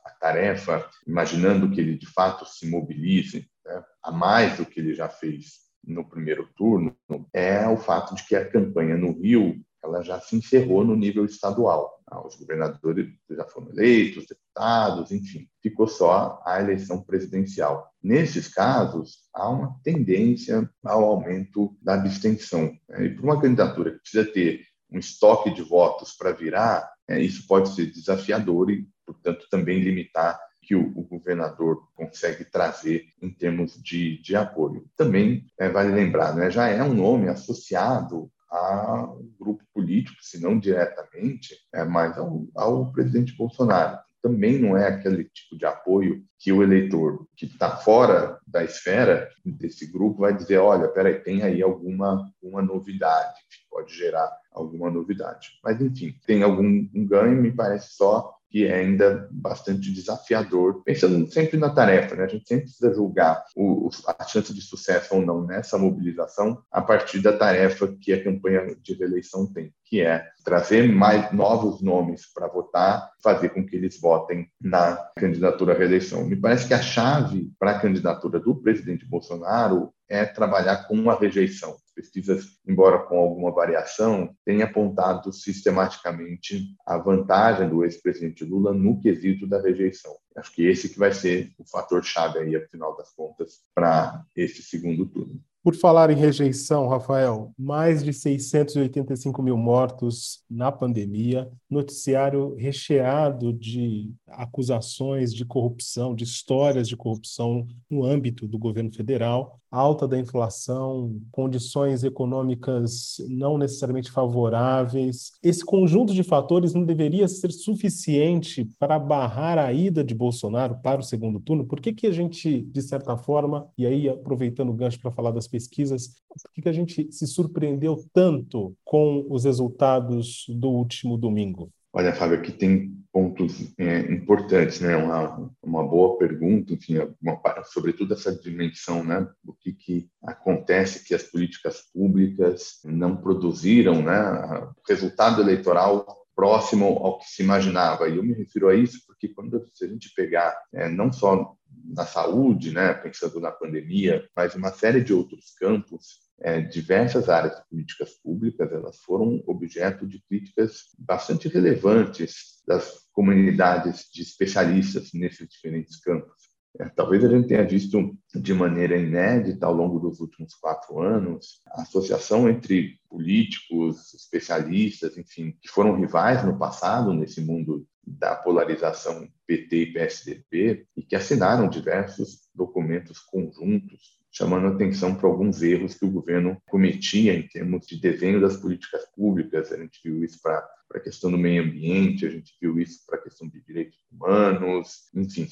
a 0.04 0.10
tarefa, 0.10 0.88
imaginando 1.06 1.70
que 1.70 1.80
ele 1.80 1.96
de 1.96 2.06
fato 2.06 2.44
se 2.44 2.68
mobilize 2.68 3.48
né, 3.64 3.84
a 4.02 4.10
mais 4.10 4.56
do 4.56 4.66
que 4.66 4.80
ele 4.80 4.94
já 4.94 5.08
fez 5.08 5.66
no 5.84 6.08
primeiro 6.08 6.48
turno, 6.56 6.96
é 7.32 7.66
o 7.68 7.76
fato 7.76 8.14
de 8.14 8.26
que 8.26 8.34
a 8.34 8.48
campanha 8.48 8.96
no 8.96 9.12
Rio 9.12 9.60
ela 9.82 10.02
já 10.02 10.20
se 10.20 10.36
encerrou 10.36 10.84
no 10.84 10.96
nível 10.96 11.24
estadual. 11.24 11.95
Ah, 12.08 12.24
os 12.24 12.36
governadores 12.36 13.08
já 13.28 13.44
foram 13.44 13.70
eleitos, 13.70 14.26
deputados, 14.26 15.10
enfim, 15.10 15.48
ficou 15.60 15.88
só 15.88 16.40
a 16.46 16.60
eleição 16.60 17.02
presidencial. 17.02 17.90
Nesses 18.00 18.46
casos, 18.46 19.24
há 19.34 19.48
uma 19.48 19.76
tendência 19.82 20.70
ao 20.84 21.04
aumento 21.04 21.76
da 21.82 21.94
abstenção. 21.94 22.72
Né? 22.88 23.06
E 23.06 23.14
para 23.14 23.24
uma 23.24 23.40
candidatura 23.40 23.90
que 23.90 23.98
precisa 23.98 24.24
ter 24.24 24.64
um 24.90 24.98
estoque 24.98 25.52
de 25.52 25.62
votos 25.62 26.12
para 26.12 26.30
virar, 26.30 26.88
é, 27.08 27.20
isso 27.20 27.46
pode 27.46 27.74
ser 27.74 27.86
desafiador 27.86 28.70
e, 28.70 28.88
portanto, 29.04 29.46
também 29.50 29.80
limitar 29.80 30.38
que 30.62 30.74
o, 30.74 30.88
o, 30.96 31.04
governador 31.04 31.88
consegue 31.94 32.44
trazer 32.44 33.04
em 33.22 33.30
termos 33.30 33.80
de, 33.80 34.20
de 34.20 34.34
apoio. 34.34 34.84
Também 34.96 35.46
é, 35.58 35.68
vale 35.68 35.92
lembrar, 35.92 36.34
né, 36.34 36.50
já 36.50 36.68
é 36.68 36.82
um 36.82 36.94
nome 36.94 37.28
associado 37.28 38.30
a 38.56 39.04
um 39.12 39.32
grupo 39.38 39.64
político, 39.72 40.16
se 40.20 40.40
não 40.40 40.58
diretamente, 40.58 41.56
é, 41.74 41.84
mas 41.84 42.16
ao, 42.16 42.46
ao 42.54 42.92
presidente 42.92 43.36
Bolsonaro. 43.36 43.98
Também 44.22 44.58
não 44.58 44.76
é 44.76 44.88
aquele 44.88 45.24
tipo 45.24 45.56
de 45.56 45.64
apoio 45.64 46.24
que 46.38 46.50
o 46.50 46.62
eleitor 46.62 47.26
que 47.36 47.46
está 47.46 47.76
fora 47.76 48.40
da 48.46 48.64
esfera 48.64 49.28
desse 49.44 49.86
grupo 49.86 50.22
vai 50.22 50.34
dizer, 50.34 50.58
olha, 50.58 50.88
peraí, 50.88 51.20
tem 51.20 51.42
aí 51.42 51.62
alguma, 51.62 52.28
alguma 52.42 52.62
novidade, 52.62 53.34
que 53.50 53.68
pode 53.70 53.94
gerar 53.94 54.28
alguma 54.50 54.90
novidade. 54.90 55.50
Mas, 55.62 55.80
enfim, 55.80 56.14
tem 56.26 56.42
algum 56.42 56.88
um 56.92 57.06
ganho, 57.06 57.40
me 57.40 57.52
parece 57.52 57.94
só 57.94 58.35
que 58.56 58.66
é 58.66 58.74
ainda 58.74 59.28
bastante 59.30 59.92
desafiador, 59.92 60.82
pensando 60.82 61.30
sempre 61.30 61.58
na 61.58 61.68
tarefa, 61.68 62.14
né? 62.16 62.24
A 62.24 62.26
gente 62.26 62.48
sempre 62.48 62.64
precisa 62.64 62.94
julgar 62.94 63.44
o, 63.54 63.90
a 64.18 64.24
chance 64.24 64.50
de 64.54 64.62
sucesso 64.62 65.14
ou 65.14 65.20
não 65.20 65.44
nessa 65.44 65.76
mobilização 65.76 66.62
a 66.72 66.80
partir 66.80 67.20
da 67.20 67.36
tarefa 67.36 67.94
que 68.00 68.14
a 68.14 68.24
campanha 68.24 68.74
de 68.80 68.94
reeleição 68.94 69.46
tem, 69.52 69.74
que 69.84 70.00
é 70.00 70.24
trazer 70.42 70.90
mais 70.90 71.30
novos 71.32 71.82
nomes 71.82 72.32
para 72.32 72.48
votar, 72.48 73.10
fazer 73.22 73.50
com 73.50 73.62
que 73.62 73.76
eles 73.76 74.00
votem 74.00 74.48
na 74.58 74.96
candidatura 75.18 75.74
à 75.74 75.76
reeleição. 75.76 76.24
Me 76.24 76.36
parece 76.36 76.66
que 76.66 76.72
a 76.72 76.80
chave 76.80 77.52
para 77.58 77.72
a 77.72 77.78
candidatura 77.78 78.40
do 78.40 78.54
presidente 78.54 79.04
Bolsonaro 79.04 79.92
é 80.08 80.24
trabalhar 80.24 80.86
com 80.86 81.10
a 81.10 81.18
rejeição. 81.18 81.76
Pesquisas, 81.94 82.58
embora 82.66 82.98
com 82.98 83.18
alguma 83.18 83.50
variação, 83.50 84.34
têm 84.44 84.62
apontado 84.62 85.32
sistematicamente 85.32 86.74
a 86.86 86.98
vantagem 86.98 87.68
do 87.68 87.84
ex-presidente 87.84 88.44
Lula 88.44 88.72
no 88.72 89.00
quesito 89.00 89.46
da 89.46 89.60
rejeição. 89.60 90.14
Acho 90.36 90.52
que 90.52 90.66
esse 90.66 90.90
que 90.90 90.98
vai 90.98 91.12
ser 91.12 91.52
o 91.58 91.64
fator 91.64 92.04
chave 92.04 92.38
aí, 92.38 92.54
afinal 92.54 92.96
das 92.96 93.10
contas, 93.14 93.62
para 93.74 94.24
esse 94.36 94.62
segundo 94.62 95.06
turno. 95.06 95.42
Por 95.66 95.74
falar 95.74 96.10
em 96.10 96.16
rejeição, 96.16 96.86
Rafael, 96.86 97.50
mais 97.58 98.04
de 98.04 98.12
685 98.12 99.42
mil 99.42 99.56
mortos 99.56 100.44
na 100.48 100.70
pandemia, 100.70 101.50
noticiário 101.68 102.54
recheado 102.54 103.52
de 103.52 104.14
acusações 104.28 105.34
de 105.34 105.44
corrupção, 105.44 106.14
de 106.14 106.22
histórias 106.22 106.88
de 106.88 106.96
corrupção 106.96 107.66
no 107.90 108.04
âmbito 108.04 108.46
do 108.46 108.56
governo 108.56 108.94
federal, 108.94 109.58
alta 109.70 110.06
da 110.06 110.18
inflação, 110.18 111.20
condições 111.30 112.04
econômicas 112.04 113.16
não 113.28 113.58
necessariamente 113.58 114.10
favoráveis. 114.10 115.32
Esse 115.42 115.64
conjunto 115.64 116.14
de 116.14 116.22
fatores 116.22 116.72
não 116.72 116.84
deveria 116.84 117.28
ser 117.28 117.50
suficiente 117.50 118.68
para 118.78 118.98
barrar 118.98 119.58
a 119.58 119.72
ida 119.72 120.02
de 120.02 120.14
Bolsonaro 120.14 120.76
para 120.82 121.00
o 121.00 121.04
segundo 121.04 121.40
turno? 121.40 121.66
Por 121.66 121.80
que, 121.80 121.92
que 121.92 122.06
a 122.06 122.12
gente, 122.12 122.62
de 122.62 122.82
certa 122.82 123.16
forma, 123.16 123.68
e 123.76 123.86
aí 123.86 124.08
aproveitando 124.08 124.70
o 124.70 124.74
gancho 124.74 125.00
para 125.00 125.10
falar 125.10 125.32
das 125.32 125.48
pesquisas, 125.56 126.08
por 126.42 126.52
que, 126.52 126.62
que 126.62 126.68
a 126.68 126.72
gente 126.72 127.10
se 127.10 127.26
surpreendeu 127.26 128.04
tanto 128.12 128.76
com 128.84 129.26
os 129.30 129.44
resultados 129.44 130.44
do 130.48 130.68
último 130.68 131.16
domingo? 131.16 131.70
Olha, 131.94 132.12
Fábio, 132.12 132.36
aqui 132.36 132.52
tem 132.52 132.94
pontos 133.10 133.72
é, 133.78 134.00
importantes, 134.12 134.80
né? 134.80 134.94
Uma, 134.96 135.50
uma 135.62 135.82
boa 135.82 136.18
pergunta, 136.18 136.74
enfim, 136.74 136.98
uma, 137.22 137.40
sobretudo 137.64 138.12
essa 138.12 138.34
dimensão, 138.34 139.02
né? 139.02 139.26
Do 139.42 139.54
que, 139.54 139.72
que 139.72 140.10
acontece 140.22 141.02
que 141.02 141.14
as 141.14 141.22
políticas 141.22 141.84
públicas 141.94 142.80
não 142.84 143.16
produziram, 143.16 144.02
né? 144.02 144.68
Resultado 144.86 145.40
eleitoral 145.40 146.25
próximo 146.36 146.86
ao 146.86 147.18
que 147.18 147.24
se 147.24 147.42
imaginava. 147.42 148.08
E 148.08 148.16
eu 148.16 148.22
me 148.22 148.34
refiro 148.34 148.68
a 148.68 148.74
isso 148.74 149.00
porque 149.06 149.28
quando 149.28 149.66
se 149.72 149.86
a 149.86 149.88
gente 149.88 150.12
pegar 150.14 150.54
é, 150.74 150.88
não 150.88 151.10
só 151.10 151.56
na 151.84 152.04
saúde, 152.04 152.72
né, 152.72 152.92
pensando 152.92 153.40
na 153.40 153.50
pandemia, 153.50 154.28
mas 154.36 154.54
uma 154.54 154.70
série 154.70 155.02
de 155.02 155.14
outros 155.14 155.54
campos, 155.58 156.26
é, 156.40 156.60
diversas 156.60 157.30
áreas 157.30 157.56
de 157.56 157.68
políticas 157.70 158.12
públicas 158.22 158.70
elas 158.70 158.98
foram 158.98 159.42
objeto 159.46 160.06
de 160.06 160.22
críticas 160.28 160.94
bastante 160.98 161.48
relevantes 161.48 162.62
das 162.66 163.06
comunidades 163.12 164.04
de 164.12 164.20
especialistas 164.20 165.10
nesses 165.14 165.48
diferentes 165.48 165.98
campos. 165.98 166.36
É, 166.78 166.88
talvez 166.90 167.24
a 167.24 167.28
gente 167.28 167.48
tenha 167.48 167.66
visto 167.66 168.16
de 168.34 168.54
maneira 168.54 168.96
inédita 168.96 169.66
ao 169.66 169.72
longo 169.72 169.98
dos 169.98 170.20
últimos 170.20 170.54
quatro 170.54 171.00
anos 171.00 171.62
a 171.68 171.82
associação 171.82 172.48
entre 172.48 172.98
políticos, 173.08 174.12
especialistas, 174.14 175.16
enfim, 175.16 175.56
que 175.60 175.68
foram 175.68 175.96
rivais 175.96 176.44
no 176.44 176.58
passado 176.58 177.12
nesse 177.14 177.40
mundo 177.40 177.86
da 178.06 178.36
polarização 178.36 179.26
PT 179.46 179.76
e 179.76 179.92
PSDB 179.92 180.86
e 180.96 181.02
que 181.02 181.16
assinaram 181.16 181.68
diversos 181.68 182.48
documentos 182.54 183.18
conjuntos 183.20 184.16
chamando 184.36 184.66
atenção 184.66 185.14
para 185.14 185.26
alguns 185.26 185.62
erros 185.62 185.94
que 185.94 186.04
o 186.04 186.10
governo 186.10 186.60
cometia 186.68 187.32
em 187.32 187.48
termos 187.48 187.86
de 187.86 187.98
desenho 187.98 188.38
das 188.38 188.58
políticas 188.58 189.06
públicas. 189.16 189.72
A 189.72 189.78
gente 189.78 189.98
viu 190.04 190.22
isso 190.22 190.38
para 190.42 190.62
a 190.94 191.00
questão 191.00 191.30
do 191.30 191.38
meio 191.38 191.62
ambiente, 191.62 192.26
a 192.26 192.30
gente 192.30 192.52
viu 192.60 192.78
isso 192.78 193.00
para 193.06 193.18
a 193.18 193.22
questão 193.22 193.48
de 193.48 193.62
direitos 193.62 193.98
humanos, 194.12 195.08
enfim, 195.14 195.48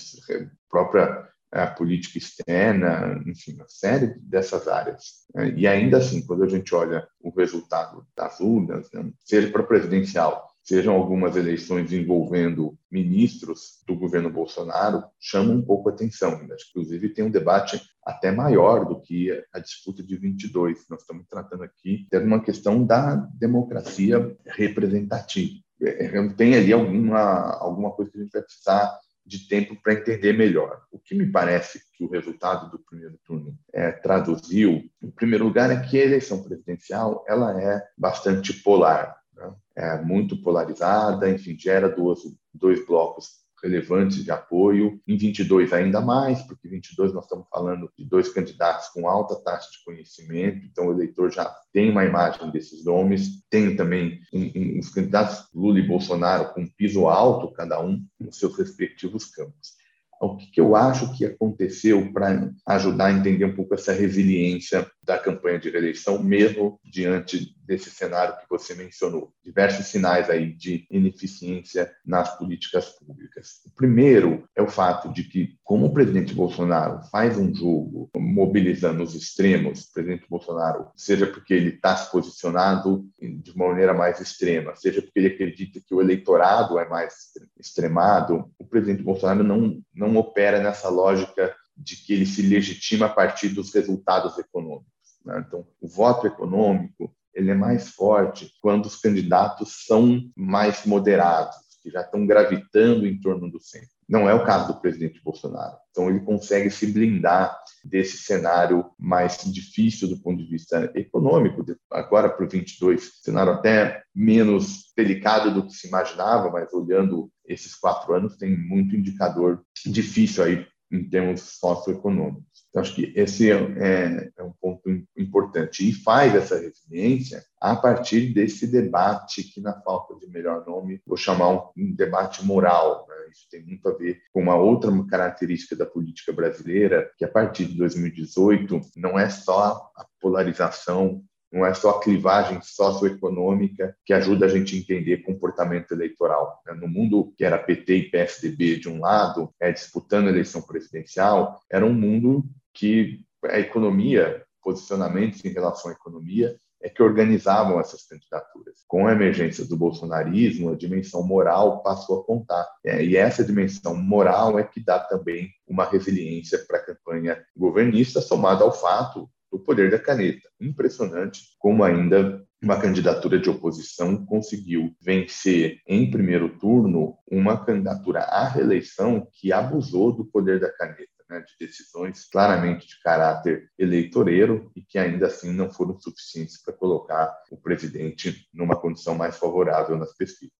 própria 0.68 1.26
a 1.50 1.66
política 1.68 2.18
externa, 2.18 3.22
enfim, 3.26 3.54
uma 3.54 3.68
série 3.68 4.18
dessas 4.20 4.68
áreas. 4.68 5.24
E 5.56 5.66
ainda 5.66 5.98
assim, 5.98 6.20
quando 6.26 6.44
a 6.44 6.48
gente 6.48 6.74
olha 6.74 7.06
o 7.22 7.30
resultado 7.30 8.04
das 8.14 8.40
urnas, 8.40 8.90
né, 8.92 9.08
seja 9.24 9.50
para 9.50 9.62
presidencial, 9.62 10.50
sejam 10.62 10.94
algumas 10.94 11.36
eleições 11.36 11.92
envolvendo 11.92 12.76
ministros 12.90 13.83
governo 14.04 14.30
Bolsonaro, 14.30 15.04
chama 15.18 15.52
um 15.52 15.62
pouco 15.62 15.88
a 15.88 15.92
atenção. 15.92 16.38
Inclusive, 16.70 17.08
tem 17.08 17.24
um 17.24 17.30
debate 17.30 17.80
até 18.04 18.30
maior 18.30 18.84
do 18.84 19.00
que 19.00 19.30
a 19.52 19.58
disputa 19.58 20.02
de 20.02 20.16
22. 20.16 20.84
Nós 20.90 21.00
estamos 21.00 21.26
tratando 21.26 21.64
aqui 21.64 22.06
de 22.10 22.18
uma 22.18 22.42
questão 22.42 22.84
da 22.84 23.16
democracia 23.34 24.36
representativa. 24.46 25.54
É, 25.80 26.06
é, 26.06 26.28
tem 26.34 26.54
ali 26.54 26.72
alguma, 26.72 27.56
alguma 27.58 27.90
coisa 27.92 28.10
que 28.10 28.18
a 28.18 28.22
gente 28.22 28.32
vai 28.32 28.42
precisar 28.42 28.98
de 29.26 29.48
tempo 29.48 29.74
para 29.82 29.94
entender 29.94 30.34
melhor. 30.34 30.82
O 30.92 30.98
que 30.98 31.14
me 31.14 31.32
parece 31.32 31.80
que 31.94 32.04
o 32.04 32.10
resultado 32.10 32.70
do 32.70 32.78
primeiro 32.78 33.18
turno 33.24 33.56
é, 33.72 33.90
traduziu, 33.90 34.84
em 35.02 35.10
primeiro 35.10 35.44
lugar, 35.44 35.70
é 35.70 35.80
que 35.80 35.98
a 35.98 36.04
eleição 36.04 36.42
presidencial 36.42 37.24
ela 37.26 37.58
é 37.58 37.82
bastante 37.96 38.52
polar 38.52 39.16
né? 39.34 39.54
é 39.74 40.02
muito 40.02 40.42
polarizada, 40.42 41.30
enfim, 41.30 41.56
gera 41.58 41.88
duas, 41.88 42.20
dois 42.52 42.84
blocos 42.86 43.43
relevantes 43.64 44.22
de 44.22 44.30
apoio. 44.30 45.00
Em 45.08 45.16
22 45.16 45.72
ainda 45.72 46.00
mais, 46.00 46.42
porque 46.42 46.68
em 46.68 46.72
22 46.72 47.14
nós 47.14 47.24
estamos 47.24 47.46
falando 47.50 47.90
de 47.98 48.04
dois 48.04 48.28
candidatos 48.28 48.88
com 48.88 49.08
alta 49.08 49.34
taxa 49.36 49.70
de 49.72 49.82
conhecimento, 49.84 50.66
então 50.66 50.88
o 50.88 50.92
eleitor 50.92 51.32
já 51.32 51.44
tem 51.72 51.90
uma 51.90 52.04
imagem 52.04 52.50
desses 52.50 52.84
nomes. 52.84 53.42
Tem 53.48 53.74
também 53.74 54.20
um, 54.32 54.52
um, 54.54 54.78
os 54.78 54.90
candidatos 54.90 55.48
Lula 55.54 55.78
e 55.78 55.86
Bolsonaro 55.86 56.52
com 56.52 56.66
piso 56.66 57.06
alto, 57.06 57.52
cada 57.52 57.82
um 57.82 58.04
nos 58.20 58.38
seus 58.38 58.56
respectivos 58.56 59.24
campos 59.24 59.82
o 60.20 60.36
que, 60.36 60.60
eu 60.60 60.74
acho 60.74 61.16
que 61.16 61.24
aconteceu 61.24 62.12
para 62.12 62.50
ajudar 62.66 63.06
a 63.06 63.12
entender 63.12 63.44
um 63.44 63.54
pouco 63.54 63.74
essa 63.74 63.92
resiliência 63.92 64.88
da 65.04 65.18
campanha 65.18 65.58
de 65.58 65.70
reeleição, 65.70 66.22
mesmo 66.22 66.80
diante 66.84 67.54
desse 67.64 67.90
cenário 67.90 68.36
que 68.36 68.48
você 68.48 68.74
mencionou. 68.74 69.32
Diversos 69.44 69.86
sinais 69.86 70.28
aí 70.28 70.52
de 70.52 70.86
ineficiência 70.90 71.90
nas 72.04 72.36
políticas 72.36 72.90
públicas. 72.90 73.60
O 73.66 73.70
primeiro 73.70 74.48
é 74.54 74.62
o 74.62 74.68
fato 74.68 75.12
de 75.12 75.24
que, 75.24 75.56
como 75.62 75.86
o 75.86 75.92
presidente 75.92 76.34
Bolsonaro 76.34 77.02
faz 77.10 77.38
um 77.38 77.54
jogo 77.54 78.10
mobilizando 78.16 79.02
os 79.02 79.14
extremos, 79.14 79.84
o 79.84 79.92
presidente 79.92 80.26
Bolsonaro, 80.28 80.88
seja 80.94 81.26
porque 81.26 81.54
ele 81.54 81.70
está 81.70 81.96
se 81.96 82.10
posicionado 82.10 83.06
de 83.20 83.50
uma 83.52 83.68
maneira 83.68 83.94
mais 83.94 84.20
extrema, 84.20 84.74
seja 84.76 85.00
porque 85.00 85.18
ele 85.18 85.28
acredita 85.28 85.80
que 85.80 85.94
o 85.94 86.00
eleitorado 86.00 86.78
é 86.78 86.88
mais 86.88 87.32
extremado, 87.58 88.50
o 88.58 88.64
presidente 88.64 89.02
Bolsonaro 89.02 89.42
não, 89.42 89.82
não 89.94 90.16
opera 90.16 90.62
nessa 90.62 90.88
lógica 90.88 91.54
de 91.76 91.96
que 91.96 92.12
ele 92.12 92.26
se 92.26 92.42
legitima 92.42 93.06
a 93.06 93.10
partir 93.10 93.48
dos 93.48 93.74
resultados 93.74 94.38
econômicos. 94.38 94.93
Né? 95.24 95.44
Então, 95.46 95.66
o 95.80 95.88
voto 95.88 96.26
econômico 96.26 97.14
ele 97.34 97.50
é 97.50 97.54
mais 97.54 97.88
forte 97.88 98.52
quando 98.62 98.86
os 98.86 98.96
candidatos 98.96 99.84
são 99.86 100.20
mais 100.36 100.86
moderados, 100.86 101.56
que 101.82 101.90
já 101.90 102.02
estão 102.02 102.24
gravitando 102.24 103.06
em 103.06 103.20
torno 103.20 103.50
do 103.50 103.60
centro. 103.60 103.88
Não 104.08 104.28
é 104.28 104.34
o 104.34 104.44
caso 104.44 104.72
do 104.72 104.80
presidente 104.80 105.20
Bolsonaro. 105.22 105.76
Então, 105.90 106.08
ele 106.08 106.20
consegue 106.20 106.70
se 106.70 106.86
blindar 106.86 107.58
desse 107.84 108.18
cenário 108.18 108.90
mais 108.98 109.38
difícil 109.44 110.08
do 110.08 110.20
ponto 110.20 110.38
de 110.38 110.48
vista 110.48 110.90
econômico. 110.94 111.64
Agora, 111.90 112.28
para 112.28 112.44
o 112.44 112.48
22, 112.48 113.20
cenário 113.22 113.52
até 113.52 114.02
menos 114.14 114.92
delicado 114.96 115.52
do 115.52 115.66
que 115.66 115.72
se 115.72 115.88
imaginava, 115.88 116.50
mas 116.50 116.72
olhando 116.72 117.30
esses 117.46 117.74
quatro 117.74 118.14
anos, 118.14 118.36
tem 118.36 118.56
muito 118.56 118.94
indicador 118.94 119.64
difícil 119.86 120.44
aí 120.44 120.66
em 120.92 121.08
termos 121.08 121.58
socioeconômicos. 121.58 122.53
Então, 122.74 122.82
acho 122.82 122.96
que 122.96 123.12
esse 123.14 123.52
é, 123.52 123.54
é, 123.54 124.30
é, 124.36 124.42
um 124.42 124.50
ponto 124.60 124.90
importante. 125.16 125.88
E 125.88 125.92
faz 125.92 126.34
essa 126.34 126.58
resiliência 126.58 127.44
a 127.60 127.76
partir 127.76 128.34
desse 128.34 128.66
debate, 128.66 129.44
que, 129.44 129.60
na 129.60 129.80
falta 129.82 130.16
de 130.16 130.26
melhor 130.26 130.66
nome, 130.66 131.00
vou 131.06 131.16
chamar 131.16 131.50
um, 131.50 131.68
um 131.76 131.94
debate 131.94 132.44
moral. 132.44 133.06
Né? 133.08 133.14
Isso 133.30 133.46
tem 133.48 133.64
muito 133.64 133.88
a 133.88 133.92
ver 133.92 134.20
com 134.32 134.42
uma 134.42 134.56
outra 134.56 134.90
característica 135.08 135.76
da 135.76 135.86
política 135.86 136.32
brasileira, 136.32 137.08
que 137.16 137.24
a 137.24 137.28
partir 137.28 137.66
de 137.66 137.78
2018 137.78 138.80
não 138.96 139.16
é 139.16 139.30
só 139.30 139.92
a 139.96 140.04
polarização 140.20 141.22
não 141.52 141.64
é 141.64 141.72
só 141.72 141.90
a 141.90 142.00
clivagem 142.00 142.60
socioeconômica 142.60 143.96
que 144.04 144.12
ajuda 144.12 144.46
a 144.46 144.48
gente 144.48 144.74
a 144.74 144.78
entender 144.78 145.18
comportamento 145.18 145.92
eleitoral. 145.92 146.60
Né? 146.66 146.74
No 146.74 146.88
mundo 146.88 147.32
que 147.38 147.44
era 147.44 147.56
PT 147.56 147.94
e 147.94 148.10
PSDB 148.10 148.76
de 148.80 148.88
um 148.88 148.98
lado, 148.98 149.54
é, 149.60 149.70
disputando 149.70 150.26
a 150.26 150.30
eleição 150.30 150.60
presidencial, 150.62 151.60
era 151.70 151.86
um 151.86 151.94
mundo 151.94 152.44
que 152.74 153.20
a 153.44 153.58
economia, 153.58 154.44
posicionamentos 154.62 155.44
em 155.44 155.50
relação 155.50 155.90
à 155.90 155.94
economia, 155.94 156.56
é 156.84 156.88
que 156.90 157.02
organizavam 157.02 157.80
essas 157.80 158.06
candidaturas. 158.06 158.84
Com 158.86 159.06
a 159.06 159.12
emergência 159.12 159.64
do 159.64 159.74
bolsonarismo, 159.74 160.70
a 160.70 160.76
dimensão 160.76 161.22
moral 161.26 161.82
passou 161.82 162.20
a 162.20 162.24
contar. 162.24 162.68
É, 162.84 163.02
e 163.02 163.16
essa 163.16 163.42
dimensão 163.42 163.96
moral 163.96 164.58
é 164.58 164.64
que 164.64 164.84
dá 164.84 164.98
também 164.98 165.48
uma 165.66 165.86
resiliência 165.86 166.58
para 166.68 166.78
a 166.78 166.84
campanha 166.84 167.42
governista, 167.56 168.20
somada 168.20 168.64
ao 168.64 168.72
fato 168.72 169.30
do 169.50 169.58
poder 169.58 169.90
da 169.90 169.98
caneta. 169.98 170.46
Impressionante 170.60 171.40
como 171.58 171.82
ainda 171.82 172.44
uma 172.62 172.78
candidatura 172.78 173.38
de 173.38 173.48
oposição 173.48 174.24
conseguiu 174.26 174.94
vencer 175.00 175.80
em 175.86 176.10
primeiro 176.10 176.58
turno 176.58 177.16
uma 177.30 177.64
candidatura 177.64 178.20
à 178.20 178.46
reeleição 178.48 179.26
que 179.32 179.52
abusou 179.52 180.12
do 180.12 180.24
poder 180.24 180.60
da 180.60 180.70
caneta. 180.70 181.13
Né, 181.30 181.40
de 181.40 181.66
decisões 181.66 182.26
claramente 182.26 182.86
de 182.86 183.00
caráter 183.00 183.70
eleitoreiro 183.78 184.70
e 184.76 184.82
que 184.82 184.98
ainda 184.98 185.28
assim 185.28 185.50
não 185.54 185.72
foram 185.72 185.98
suficientes 185.98 186.62
para 186.62 186.74
colocar 186.74 187.34
o 187.50 187.56
presidente 187.56 188.46
numa 188.52 188.78
condição 188.78 189.14
mais 189.14 189.38
favorável 189.38 189.96
nas 189.96 190.14
pesquisas. 190.14 190.52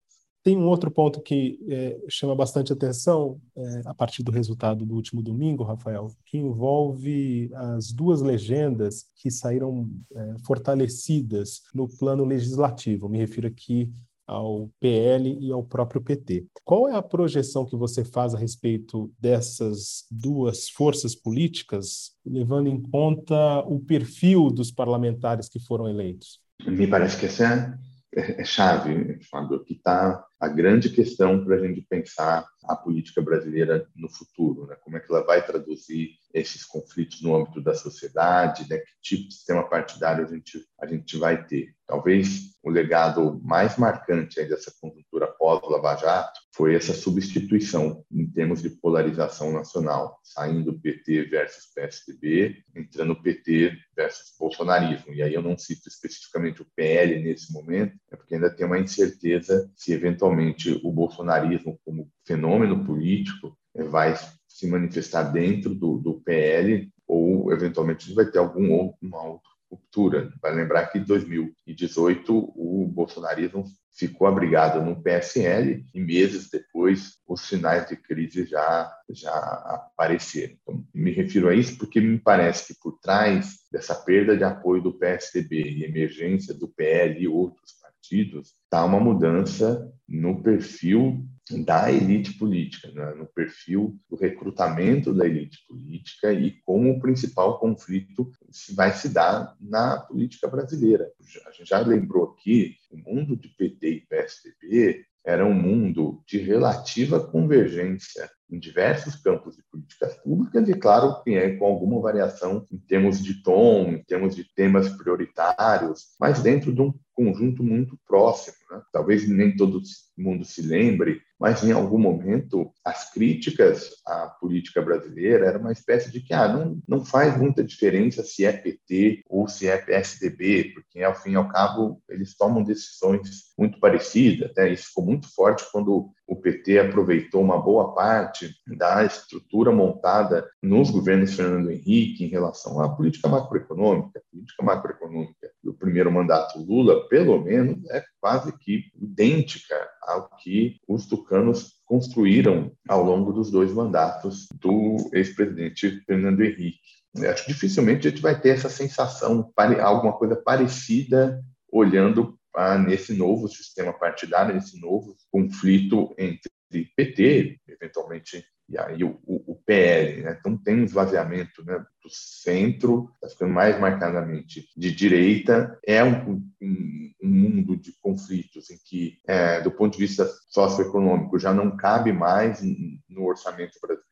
Tem 0.42 0.56
um 0.56 0.66
outro 0.66 0.90
ponto 0.90 1.22
que 1.22 1.58
é, 1.68 1.98
chama 2.08 2.34
bastante 2.34 2.72
atenção 2.72 3.40
é, 3.56 3.82
a 3.86 3.94
partir 3.94 4.22
do 4.22 4.30
resultado 4.30 4.86
do 4.86 4.94
último 4.94 5.22
domingo, 5.22 5.64
Rafael, 5.64 6.10
que 6.24 6.38
envolve 6.38 7.50
as 7.54 7.92
duas 7.92 8.22
legendas 8.22 9.06
que 9.16 9.30
saíram 9.30 9.90
é, 10.14 10.34
fortalecidas 10.46 11.62
no 11.74 11.86
plano 11.88 12.24
legislativo. 12.24 13.08
Me 13.08 13.18
refiro 13.18 13.48
aqui 13.48 13.90
ao 14.26 14.70
PL 14.80 15.38
e 15.40 15.52
ao 15.52 15.62
próprio 15.62 16.00
PT. 16.00 16.46
Qual 16.64 16.88
é 16.88 16.94
a 16.94 17.02
projeção 17.02 17.66
que 17.66 17.76
você 17.76 18.04
faz 18.04 18.34
a 18.34 18.38
respeito 18.38 19.12
dessas 19.18 20.04
duas 20.10 20.68
forças 20.68 21.14
políticas, 21.14 22.12
levando 22.24 22.68
em 22.68 22.80
conta 22.80 23.60
o 23.66 23.80
perfil 23.80 24.50
dos 24.50 24.70
parlamentares 24.70 25.48
que 25.48 25.60
foram 25.60 25.88
eleitos? 25.88 26.40
Me 26.66 26.86
parece 26.86 27.18
que 27.18 27.26
essa 27.26 27.78
é, 28.14 28.40
é 28.40 28.44
chave, 28.44 29.18
Fábio, 29.30 29.62
que 29.64 29.74
está 29.74 30.24
a 30.40 30.48
grande 30.48 30.88
questão 30.88 31.44
para 31.44 31.56
a 31.56 31.66
gente 31.66 31.82
pensar 31.88 32.46
a 32.66 32.76
política 32.76 33.22
brasileira 33.22 33.88
no 33.94 34.08
futuro, 34.08 34.66
né? 34.66 34.76
Como 34.82 34.96
é 34.96 35.00
que 35.00 35.12
ela 35.12 35.24
vai 35.24 35.44
traduzir 35.44 36.10
esses 36.32 36.64
conflitos 36.64 37.22
no 37.22 37.36
âmbito 37.36 37.60
da 37.60 37.74
sociedade, 37.74 38.68
né? 38.68 38.78
Que 38.78 38.92
tipo 39.02 39.28
de 39.28 39.34
sistema 39.34 39.68
partidário 39.68 40.24
a 40.24 40.28
gente 40.28 40.64
a 40.80 40.86
gente 40.86 41.16
vai 41.16 41.44
ter? 41.46 41.74
Talvez 41.86 42.54
o 42.62 42.70
legado 42.70 43.40
mais 43.42 43.76
marcante 43.76 44.42
dessa 44.44 44.72
conjuntura 44.80 45.26
pós-Lava 45.26 45.96
Jato 45.96 46.40
foi 46.54 46.74
essa 46.74 46.94
substituição 46.94 48.04
em 48.10 48.26
termos 48.30 48.62
de 48.62 48.70
polarização 48.70 49.52
nacional, 49.52 50.18
saindo 50.22 50.78
PT 50.80 51.24
versus 51.24 51.72
PSDB, 51.74 52.62
entrando 52.74 53.20
PT 53.20 53.76
versus 53.94 54.34
bolsonarismo. 54.38 55.12
E 55.12 55.22
aí 55.22 55.34
eu 55.34 55.42
não 55.42 55.58
cito 55.58 55.88
especificamente 55.88 56.62
o 56.62 56.66
PL 56.74 57.22
nesse 57.22 57.52
momento, 57.52 57.96
é 58.10 58.16
porque 58.16 58.34
ainda 58.34 58.54
tem 58.54 58.64
uma 58.64 58.78
incerteza 58.78 59.70
se 59.76 59.92
eventualmente 59.92 60.80
o 60.82 60.90
bolsonarismo 60.90 61.78
como 61.84 62.10
fenômeno 62.26 62.84
político 62.84 63.56
eh, 63.74 63.84
vai 63.84 64.14
se 64.48 64.66
manifestar 64.66 65.24
dentro 65.24 65.74
do, 65.74 65.98
do 65.98 66.14
PL 66.20 66.88
ou 67.06 67.52
eventualmente 67.52 68.12
vai 68.14 68.26
ter 68.26 68.38
algum 68.38 68.72
outro, 68.72 68.96
uma 69.02 69.22
outra 69.22 69.50
ruptura. 69.70 70.32
Vai 70.40 70.54
lembrar 70.54 70.86
que 70.86 70.98
em 70.98 71.02
2018 71.02 72.32
o 72.32 72.86
bolsonarismo 72.86 73.64
ficou 73.92 74.26
abrigado 74.26 74.84
no 74.84 75.00
PSL 75.02 75.84
e 75.92 76.00
meses 76.00 76.48
depois 76.50 77.18
os 77.26 77.42
sinais 77.42 77.88
de 77.88 77.96
crise 77.96 78.44
já 78.44 78.92
já 79.10 79.32
apareceram. 79.32 80.54
Então, 80.62 80.84
me 80.94 81.12
refiro 81.12 81.48
a 81.48 81.54
isso 81.54 81.76
porque 81.78 82.00
me 82.00 82.18
parece 82.18 82.72
que 82.72 82.80
por 82.80 82.98
trás 83.00 83.58
dessa 83.70 83.94
perda 83.94 84.36
de 84.36 84.44
apoio 84.44 84.82
do 84.82 84.92
PSDB 84.92 85.62
e 85.62 85.84
emergência 85.84 86.54
do 86.54 86.68
PL 86.68 87.20
e 87.20 87.28
outros 87.28 87.72
partidos, 87.80 88.54
está 88.64 88.84
uma 88.84 89.00
mudança 89.00 89.92
no 90.08 90.42
perfil 90.42 91.24
da 91.64 91.92
elite 91.92 92.38
política, 92.38 92.90
né? 92.92 93.14
no 93.14 93.26
perfil 93.26 93.98
do 94.08 94.16
recrutamento 94.16 95.12
da 95.12 95.26
elite 95.26 95.58
política 95.68 96.32
e 96.32 96.52
como 96.62 96.90
o 96.90 97.00
principal 97.00 97.58
conflito 97.58 98.30
vai 98.74 98.92
se 98.92 99.10
dar 99.10 99.54
na 99.60 99.98
política 99.98 100.48
brasileira. 100.48 101.10
A 101.46 101.50
gente 101.50 101.68
já 101.68 101.80
lembrou 101.80 102.32
aqui, 102.32 102.76
o 102.90 102.96
mundo 102.96 103.36
de 103.36 103.48
PT 103.48 103.88
e 103.88 104.06
PSDB 104.06 105.04
era 105.24 105.44
um 105.44 105.54
mundo 105.54 106.22
de 106.26 106.38
relativa 106.38 107.26
convergência 107.26 108.30
em 108.54 108.58
diversos 108.58 109.16
campos 109.16 109.56
de 109.56 109.62
políticas 109.64 110.14
públicas 110.22 110.68
e, 110.68 110.74
claro, 110.74 111.20
é 111.26 111.50
com 111.56 111.66
alguma 111.66 112.00
variação 112.00 112.64
em 112.70 112.78
termos 112.78 113.22
de 113.22 113.42
tom, 113.42 113.88
em 113.88 114.04
termos 114.04 114.36
de 114.36 114.44
temas 114.54 114.88
prioritários, 114.90 116.14
mas 116.20 116.40
dentro 116.40 116.72
de 116.72 116.80
um 116.80 116.94
conjunto 117.12 117.62
muito 117.62 117.98
próximo. 118.06 118.56
Né? 118.70 118.82
Talvez 118.92 119.28
nem 119.28 119.56
todo 119.56 119.80
mundo 120.16 120.44
se 120.44 120.62
lembre, 120.62 121.20
mas 121.38 121.62
em 121.62 121.72
algum 121.72 121.98
momento 121.98 122.72
as 122.84 123.12
críticas 123.12 123.90
à 124.06 124.28
política 124.40 124.80
brasileira 124.82 125.46
era 125.46 125.58
uma 125.58 125.72
espécie 125.72 126.10
de 126.10 126.20
que 126.20 126.32
ah, 126.32 126.48
não, 126.48 126.80
não 126.86 127.04
faz 127.04 127.36
muita 127.36 127.62
diferença 127.62 128.22
se 128.22 128.44
é 128.44 128.52
PT 128.52 129.22
ou 129.28 129.48
se 129.48 129.68
é 129.68 129.76
PSDB, 129.76 130.72
porque 130.74 131.02
ao 131.02 131.14
fim 131.14 131.32
e 131.32 131.36
ao 131.36 131.48
cabo 131.48 132.00
eles 132.08 132.36
tomam 132.36 132.62
decisões 132.62 133.52
muito 133.58 133.78
parecidas. 133.78 134.50
Até 134.50 134.72
isso 134.72 134.88
ficou 134.88 135.04
muito 135.04 135.32
forte 135.34 135.64
quando 135.72 136.12
o 136.26 136.36
PT 136.36 136.78
aproveitou 136.78 137.42
uma 137.42 137.60
boa 137.60 137.94
parte 137.94 138.54
da 138.66 139.04
estrutura 139.04 139.70
montada 139.70 140.48
nos 140.62 140.90
governos 140.90 141.34
Fernando 141.34 141.70
Henrique 141.70 142.24
em 142.24 142.28
relação 142.28 142.80
à 142.80 142.88
política 142.88 143.28
macroeconômica. 143.28 144.18
A 144.18 144.30
política 144.30 144.62
macroeconômica 144.62 145.50
do 145.62 145.74
primeiro 145.74 146.10
mandato 146.10 146.58
Lula, 146.58 147.06
pelo 147.08 147.42
menos, 147.42 147.78
é 147.90 148.02
quase 148.20 148.56
que 148.58 148.90
idêntica 149.00 149.76
ao 150.02 150.28
que 150.36 150.80
os 150.88 151.06
tucanos 151.06 151.74
construíram 151.84 152.72
ao 152.88 153.02
longo 153.02 153.32
dos 153.32 153.50
dois 153.50 153.72
mandatos 153.72 154.46
do 154.60 154.96
ex-presidente 155.12 156.02
Fernando 156.06 156.40
Henrique. 156.40 156.80
Eu 157.14 157.30
acho 157.30 157.44
que 157.44 157.52
dificilmente 157.52 158.08
a 158.08 158.10
gente 158.10 158.22
vai 158.22 158.38
ter 158.40 158.50
essa 158.50 158.68
sensação, 158.68 159.52
alguma 159.82 160.14
coisa 160.14 160.34
parecida 160.34 161.40
olhando 161.70 162.36
ah, 162.54 162.78
nesse 162.78 163.14
novo 163.14 163.48
sistema 163.48 163.92
partidário, 163.92 164.54
nesse 164.54 164.80
novo 164.80 165.16
conflito 165.30 166.14
entre 166.18 166.50
PT, 166.96 167.60
eventualmente, 167.68 168.44
e 168.68 168.78
aí 168.78 169.04
o, 169.04 169.20
o, 169.26 169.60
PL. 169.66 170.22
Né? 170.22 170.36
Então 170.38 170.56
tem 170.56 170.80
um 170.80 170.84
esvaziamento 170.84 171.64
né, 171.64 171.78
do 171.78 172.10
centro, 172.10 173.10
está 173.14 173.28
ficando 173.28 173.52
mais 173.52 173.78
marcadamente 173.78 174.68
de 174.76 174.94
direita. 174.94 175.78
É 175.86 176.02
um, 176.02 176.42
um, 176.62 177.12
um 177.22 177.28
mundo 177.28 177.76
de 177.76 177.92
conflitos 178.00 178.70
em 178.70 178.78
que, 178.84 179.18
é, 179.26 179.60
do 179.60 179.70
ponto 179.70 179.92
de 179.96 180.06
vista 180.06 180.26
socioeconômico, 180.48 181.38
já 181.38 181.52
não 181.52 181.76
cabe 181.76 182.12
mais 182.12 182.62
no 183.08 183.24
orçamento 183.24 183.78
brasileiro. 183.80 184.03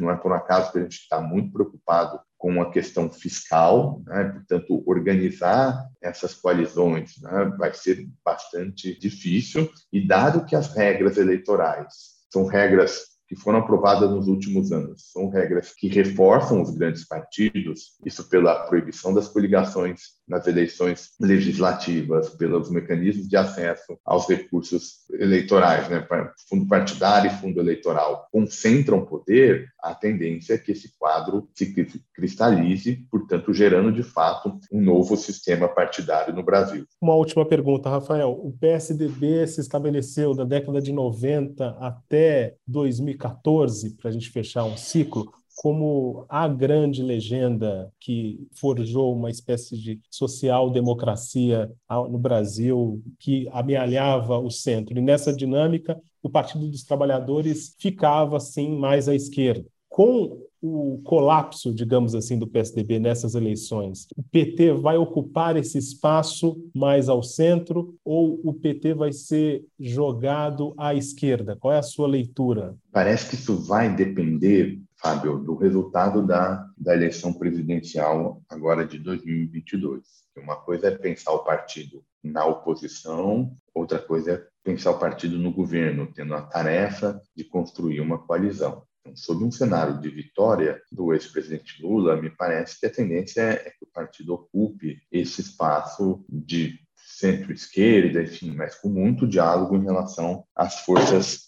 Não 0.00 0.10
é 0.10 0.16
por 0.16 0.32
acaso 0.32 0.72
que 0.72 0.78
a 0.78 0.82
gente 0.82 1.00
está 1.00 1.20
muito 1.20 1.52
preocupado 1.52 2.20
com 2.36 2.60
a 2.60 2.70
questão 2.70 3.10
fiscal, 3.10 4.02
né? 4.06 4.24
portanto, 4.24 4.82
organizar 4.86 5.88
essas 6.02 6.34
coalizões 6.34 7.14
né? 7.22 7.52
vai 7.58 7.72
ser 7.72 8.06
bastante 8.24 8.98
difícil, 8.98 9.70
e 9.92 10.06
dado 10.06 10.44
que 10.44 10.54
as 10.54 10.74
regras 10.74 11.16
eleitorais 11.16 11.94
são 12.30 12.46
regras 12.46 13.14
que 13.26 13.36
foram 13.36 13.60
aprovadas 13.60 14.10
nos 14.10 14.28
últimos 14.28 14.70
anos. 14.72 15.10
São 15.10 15.28
regras 15.28 15.72
que 15.74 15.88
reforçam 15.88 16.60
os 16.60 16.70
grandes 16.76 17.06
partidos, 17.06 17.96
isso 18.04 18.28
pela 18.28 18.66
proibição 18.66 19.14
das 19.14 19.28
coligações 19.28 20.00
nas 20.26 20.46
eleições 20.46 21.10
legislativas, 21.20 22.30
pelos 22.30 22.70
mecanismos 22.70 23.28
de 23.28 23.36
acesso 23.36 23.98
aos 24.04 24.26
recursos 24.28 25.04
eleitorais, 25.12 25.88
né, 25.88 26.06
fundo 26.48 26.66
partidário 26.66 27.30
e 27.30 27.34
fundo 27.34 27.60
eleitoral, 27.60 28.26
concentram 28.32 29.04
poder, 29.04 29.68
a 29.82 29.94
tendência 29.94 30.54
é 30.54 30.58
que 30.58 30.72
esse 30.72 30.96
quadro 30.98 31.48
se 31.54 31.74
cristalize, 32.14 33.06
portanto, 33.10 33.52
gerando 33.52 33.92
de 33.92 34.02
fato 34.02 34.58
um 34.72 34.80
novo 34.80 35.16
sistema 35.16 35.68
partidário 35.68 36.34
no 36.34 36.42
Brasil. 36.42 36.86
Uma 37.00 37.14
última 37.14 37.46
pergunta, 37.46 37.90
Rafael. 37.90 38.30
O 38.30 38.52
PSDB 38.52 39.46
se 39.46 39.60
estabeleceu 39.60 40.34
da 40.34 40.44
década 40.44 40.80
de 40.80 40.92
90 40.92 41.76
até 41.80 42.56
2014, 42.66 43.96
para 43.96 44.08
a 44.08 44.12
gente 44.12 44.30
fechar 44.30 44.64
um 44.64 44.76
ciclo, 44.76 45.30
como 45.56 46.26
a 46.28 46.48
grande 46.48 47.02
legenda 47.02 47.92
que 48.00 48.46
forjou 48.54 49.14
uma 49.14 49.30
espécie 49.30 49.76
de 49.78 50.00
social-democracia 50.10 51.70
no 52.10 52.18
Brasil, 52.18 53.02
que 53.18 53.48
amealhava 53.52 54.38
o 54.38 54.50
centro. 54.50 54.98
E 54.98 55.02
nessa 55.02 55.32
dinâmica, 55.32 56.00
o 56.22 56.28
Partido 56.28 56.68
dos 56.68 56.82
Trabalhadores 56.82 57.74
ficava, 57.78 58.36
assim, 58.36 58.76
mais 58.76 59.08
à 59.08 59.14
esquerda. 59.14 59.64
Com 59.88 60.42
o 60.60 61.00
colapso, 61.04 61.74
digamos 61.74 62.14
assim, 62.14 62.38
do 62.38 62.46
PSDB 62.46 62.98
nessas 62.98 63.34
eleições, 63.34 64.06
o 64.16 64.22
PT 64.22 64.72
vai 64.72 64.96
ocupar 64.96 65.58
esse 65.58 65.76
espaço 65.76 66.56
mais 66.74 67.08
ao 67.08 67.22
centro 67.22 67.94
ou 68.02 68.40
o 68.42 68.54
PT 68.54 68.94
vai 68.94 69.12
ser 69.12 69.62
jogado 69.78 70.72
à 70.78 70.94
esquerda? 70.94 71.54
Qual 71.54 71.72
é 71.72 71.78
a 71.78 71.82
sua 71.82 72.08
leitura? 72.08 72.74
Parece 72.90 73.28
que 73.28 73.34
isso 73.34 73.58
vai 73.58 73.94
depender 73.94 74.80
Fábio, 75.04 75.38
do 75.38 75.54
resultado 75.54 76.26
da, 76.26 76.66
da 76.78 76.94
eleição 76.94 77.30
presidencial 77.30 78.42
agora 78.48 78.86
de 78.86 78.98
2022. 78.98 80.02
Uma 80.34 80.56
coisa 80.56 80.86
é 80.88 80.96
pensar 80.96 81.32
o 81.32 81.44
partido 81.44 82.02
na 82.22 82.46
oposição, 82.46 83.54
outra 83.74 83.98
coisa 83.98 84.32
é 84.32 84.42
pensar 84.64 84.92
o 84.92 84.98
partido 84.98 85.36
no 85.36 85.52
governo, 85.52 86.10
tendo 86.10 86.34
a 86.34 86.40
tarefa 86.40 87.20
de 87.36 87.44
construir 87.44 88.00
uma 88.00 88.16
coalizão. 88.16 88.82
Então, 89.02 89.14
sob 89.14 89.44
um 89.44 89.52
cenário 89.52 90.00
de 90.00 90.08
vitória 90.08 90.80
do 90.90 91.12
ex-presidente 91.12 91.82
Lula, 91.82 92.16
me 92.16 92.30
parece 92.30 92.80
que 92.80 92.86
a 92.86 92.90
tendência 92.90 93.42
é 93.42 93.70
que 93.78 93.84
o 93.84 93.92
partido 93.92 94.32
ocupe 94.32 95.02
esse 95.12 95.42
espaço 95.42 96.24
de 96.26 96.80
centro-esquerda, 96.96 98.22
enfim, 98.22 98.52
mas 98.52 98.76
com 98.76 98.88
muito 98.88 99.28
diálogo 99.28 99.76
em 99.76 99.84
relação 99.84 100.46
às 100.56 100.80
forças 100.80 101.43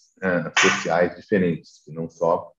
sociais 0.59 1.15
diferentes, 1.15 1.81
que 1.85 1.91
não 1.91 2.09
só 2.09 2.51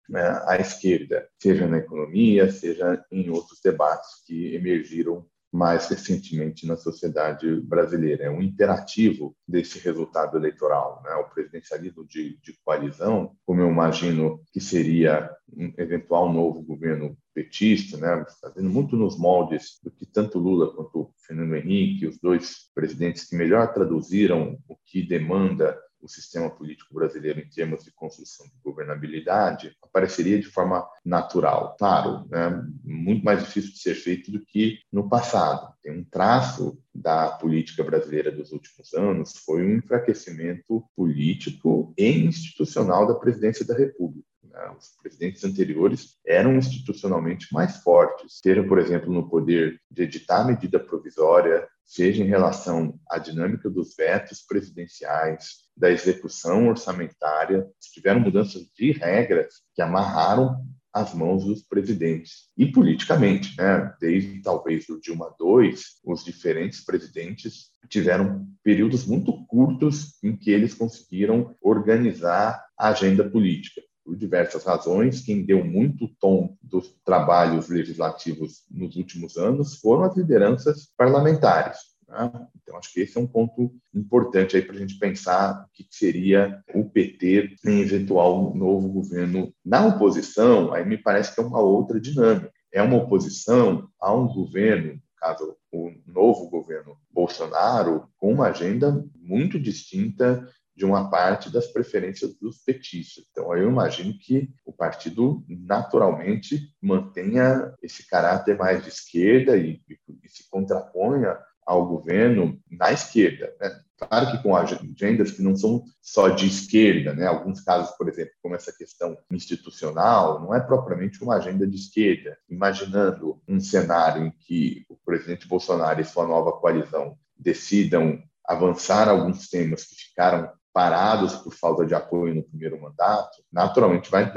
à 0.46 0.56
esquerda, 0.56 1.28
seja 1.40 1.66
na 1.66 1.78
economia, 1.78 2.50
seja 2.50 3.04
em 3.10 3.28
outros 3.30 3.60
debates 3.62 4.22
que 4.26 4.54
emergiram 4.54 5.26
mais 5.50 5.88
recentemente 5.88 6.66
na 6.66 6.76
sociedade 6.76 7.60
brasileira. 7.62 8.24
É 8.24 8.30
um 8.30 8.42
imperativo 8.42 9.34
desse 9.46 9.78
resultado 9.78 10.36
eleitoral. 10.36 11.02
Né? 11.04 11.14
O 11.14 11.28
presidencialismo 11.30 12.06
de, 12.06 12.38
de, 12.42 12.54
coalizão, 12.64 13.32
como 13.46 13.60
eu 13.60 13.68
imagino 13.68 14.42
que 14.52 14.60
seria 14.60 15.30
um 15.56 15.72
eventual 15.78 16.30
novo 16.32 16.62
governo 16.62 17.16
petista, 17.34 17.96
né? 17.96 18.24
fazendo 18.40 18.68
muito 18.68 18.96
nos 18.96 19.18
moldes 19.18 19.78
do 19.82 19.90
que 19.90 20.04
tanto 20.04 20.38
Lula 20.38 20.74
quanto 20.74 21.10
Fernando 21.26 21.56
Henrique, 21.56 22.06
os 22.06 22.18
dois 22.18 22.70
presidentes 22.74 23.24
que 23.24 23.36
melhor 23.36 23.72
traduziram 23.72 24.58
o 24.68 24.76
que 24.84 25.02
demanda 25.02 25.78
o 26.00 26.08
sistema 26.08 26.50
político 26.50 26.94
brasileiro 26.94 27.40
em 27.40 27.48
termos 27.48 27.84
de 27.84 27.92
construção 27.92 28.46
de 28.46 28.60
governabilidade 28.62 29.76
apareceria 29.82 30.38
de 30.38 30.46
forma 30.46 30.86
natural. 31.04 31.76
Claro, 31.78 32.26
né, 32.28 32.64
muito 32.84 33.24
mais 33.24 33.44
difícil 33.44 33.72
de 33.72 33.78
ser 33.78 33.94
feito 33.94 34.30
do 34.30 34.44
que 34.44 34.78
no 34.92 35.08
passado. 35.08 35.72
Tem 35.82 35.92
um 35.92 36.04
traço 36.04 36.78
da 36.94 37.30
política 37.30 37.82
brasileira 37.82 38.30
dos 38.30 38.52
últimos 38.52 38.92
anos 38.94 39.32
foi 39.44 39.62
um 39.62 39.76
enfraquecimento 39.76 40.84
político 40.96 41.94
e 41.96 42.08
institucional 42.08 43.06
da 43.06 43.14
presidência 43.14 43.64
da 43.64 43.76
República. 43.76 44.26
Né. 44.42 44.74
Os 44.76 44.90
presidentes 45.00 45.44
anteriores 45.44 46.16
eram 46.26 46.56
institucionalmente 46.56 47.52
mais 47.52 47.78
fortes, 47.78 48.38
seja, 48.42 48.62
por 48.62 48.78
exemplo, 48.78 49.12
no 49.12 49.28
poder 49.28 49.80
de 49.90 50.02
editar 50.02 50.44
medida 50.44 50.80
provisória, 50.80 51.66
seja 51.84 52.22
em 52.22 52.26
relação 52.26 52.98
à 53.08 53.18
dinâmica 53.18 53.70
dos 53.70 53.94
vetos 53.96 54.42
presidenciais, 54.42 55.67
da 55.78 55.90
execução 55.90 56.68
orçamentária, 56.68 57.66
tiveram 57.92 58.20
mudanças 58.20 58.62
de 58.76 58.92
regras 58.92 59.62
que 59.74 59.80
amarraram 59.80 60.56
as 60.92 61.14
mãos 61.14 61.44
dos 61.44 61.62
presidentes. 61.62 62.48
E 62.56 62.66
politicamente, 62.66 63.56
né? 63.56 63.94
desde 64.00 64.42
talvez 64.42 64.88
o 64.88 65.00
Dilma 65.00 65.32
II, 65.40 65.74
os 66.04 66.24
diferentes 66.24 66.84
presidentes 66.84 67.70
tiveram 67.88 68.46
períodos 68.62 69.06
muito 69.06 69.32
curtos 69.46 70.18
em 70.22 70.36
que 70.36 70.50
eles 70.50 70.74
conseguiram 70.74 71.54
organizar 71.62 72.64
a 72.76 72.88
agenda 72.88 73.28
política 73.28 73.80
por 74.04 74.16
diversas 74.16 74.64
razões. 74.64 75.20
Quem 75.20 75.44
deu 75.44 75.64
muito 75.64 76.08
tom 76.18 76.56
dos 76.62 76.92
trabalhos 77.04 77.68
legislativos 77.68 78.64
nos 78.70 78.96
últimos 78.96 79.36
anos 79.36 79.76
foram 79.76 80.04
as 80.04 80.16
lideranças 80.16 80.88
parlamentares. 80.96 81.78
Né? 82.08 82.48
Então, 82.62 82.76
acho 82.78 82.92
que 82.92 83.00
esse 83.00 83.18
é 83.18 83.20
um 83.20 83.26
ponto 83.26 83.72
importante 83.94 84.56
aí 84.56 84.62
para 84.62 84.74
a 84.74 84.78
gente 84.78 84.98
pensar 84.98 85.64
o 85.64 85.68
que 85.72 85.86
seria 85.90 86.62
o 86.74 86.88
PT 86.88 87.56
em 87.64 87.80
eventual 87.80 88.54
novo 88.54 88.88
governo. 88.88 89.52
Na 89.64 89.86
oposição, 89.86 90.72
aí 90.72 90.84
me 90.84 90.96
parece 90.96 91.34
que 91.34 91.40
é 91.40 91.44
uma 91.44 91.60
outra 91.60 92.00
dinâmica. 92.00 92.52
É 92.72 92.82
uma 92.82 92.96
oposição 92.96 93.88
a 94.00 94.12
um 94.12 94.26
governo, 94.26 94.94
no 94.94 95.00
caso, 95.16 95.56
o 95.72 95.92
novo 96.06 96.48
governo 96.48 96.96
Bolsonaro, 97.10 98.08
com 98.16 98.32
uma 98.32 98.48
agenda 98.48 99.04
muito 99.14 99.58
distinta 99.58 100.46
de 100.78 100.84
uma 100.84 101.10
parte 101.10 101.50
das 101.50 101.66
preferências 101.66 102.38
dos 102.38 102.58
petistas. 102.58 103.24
Então, 103.32 103.54
eu 103.56 103.68
imagino 103.68 104.16
que 104.16 104.48
o 104.64 104.72
partido 104.72 105.44
naturalmente 105.48 106.72
mantenha 106.80 107.74
esse 107.82 108.06
caráter 108.06 108.56
mais 108.56 108.84
de 108.84 108.88
esquerda 108.88 109.56
e, 109.56 109.82
e 109.88 110.28
se 110.28 110.48
contraponha 110.48 111.36
ao 111.68 111.86
governo 111.86 112.58
na 112.70 112.90
esquerda. 112.90 113.54
Né? 113.60 113.78
Claro 113.98 114.30
que 114.30 114.42
com 114.42 114.56
agendas 114.56 115.32
que 115.32 115.42
não 115.42 115.54
são 115.54 115.84
só 116.00 116.30
de 116.30 116.46
esquerda, 116.46 117.12
né? 117.12 117.26
Alguns 117.26 117.60
casos, 117.60 117.94
por 117.96 118.08
exemplo, 118.08 118.32
como 118.40 118.54
essa 118.54 118.72
questão 118.72 119.18
institucional, 119.30 120.40
não 120.40 120.54
é 120.54 120.60
propriamente 120.60 121.22
uma 121.22 121.36
agenda 121.36 121.66
de 121.66 121.76
esquerda. 121.76 122.38
Imaginando 122.48 123.42
um 123.46 123.60
cenário 123.60 124.24
em 124.24 124.30
que 124.30 124.86
o 124.88 124.96
presidente 125.04 125.46
Bolsonaro 125.46 126.00
e 126.00 126.04
sua 126.04 126.26
nova 126.26 126.52
coalizão 126.52 127.18
decidam 127.36 128.22
avançar 128.46 129.08
alguns 129.08 129.48
temas 129.48 129.84
que 129.84 129.96
ficaram 129.96 130.50
parados 130.72 131.34
por 131.34 131.52
falta 131.52 131.84
de 131.84 131.92
apoio 131.92 132.36
no 132.36 132.44
primeiro 132.44 132.80
mandato, 132.80 133.42
naturalmente 133.52 134.08
vai 134.08 134.32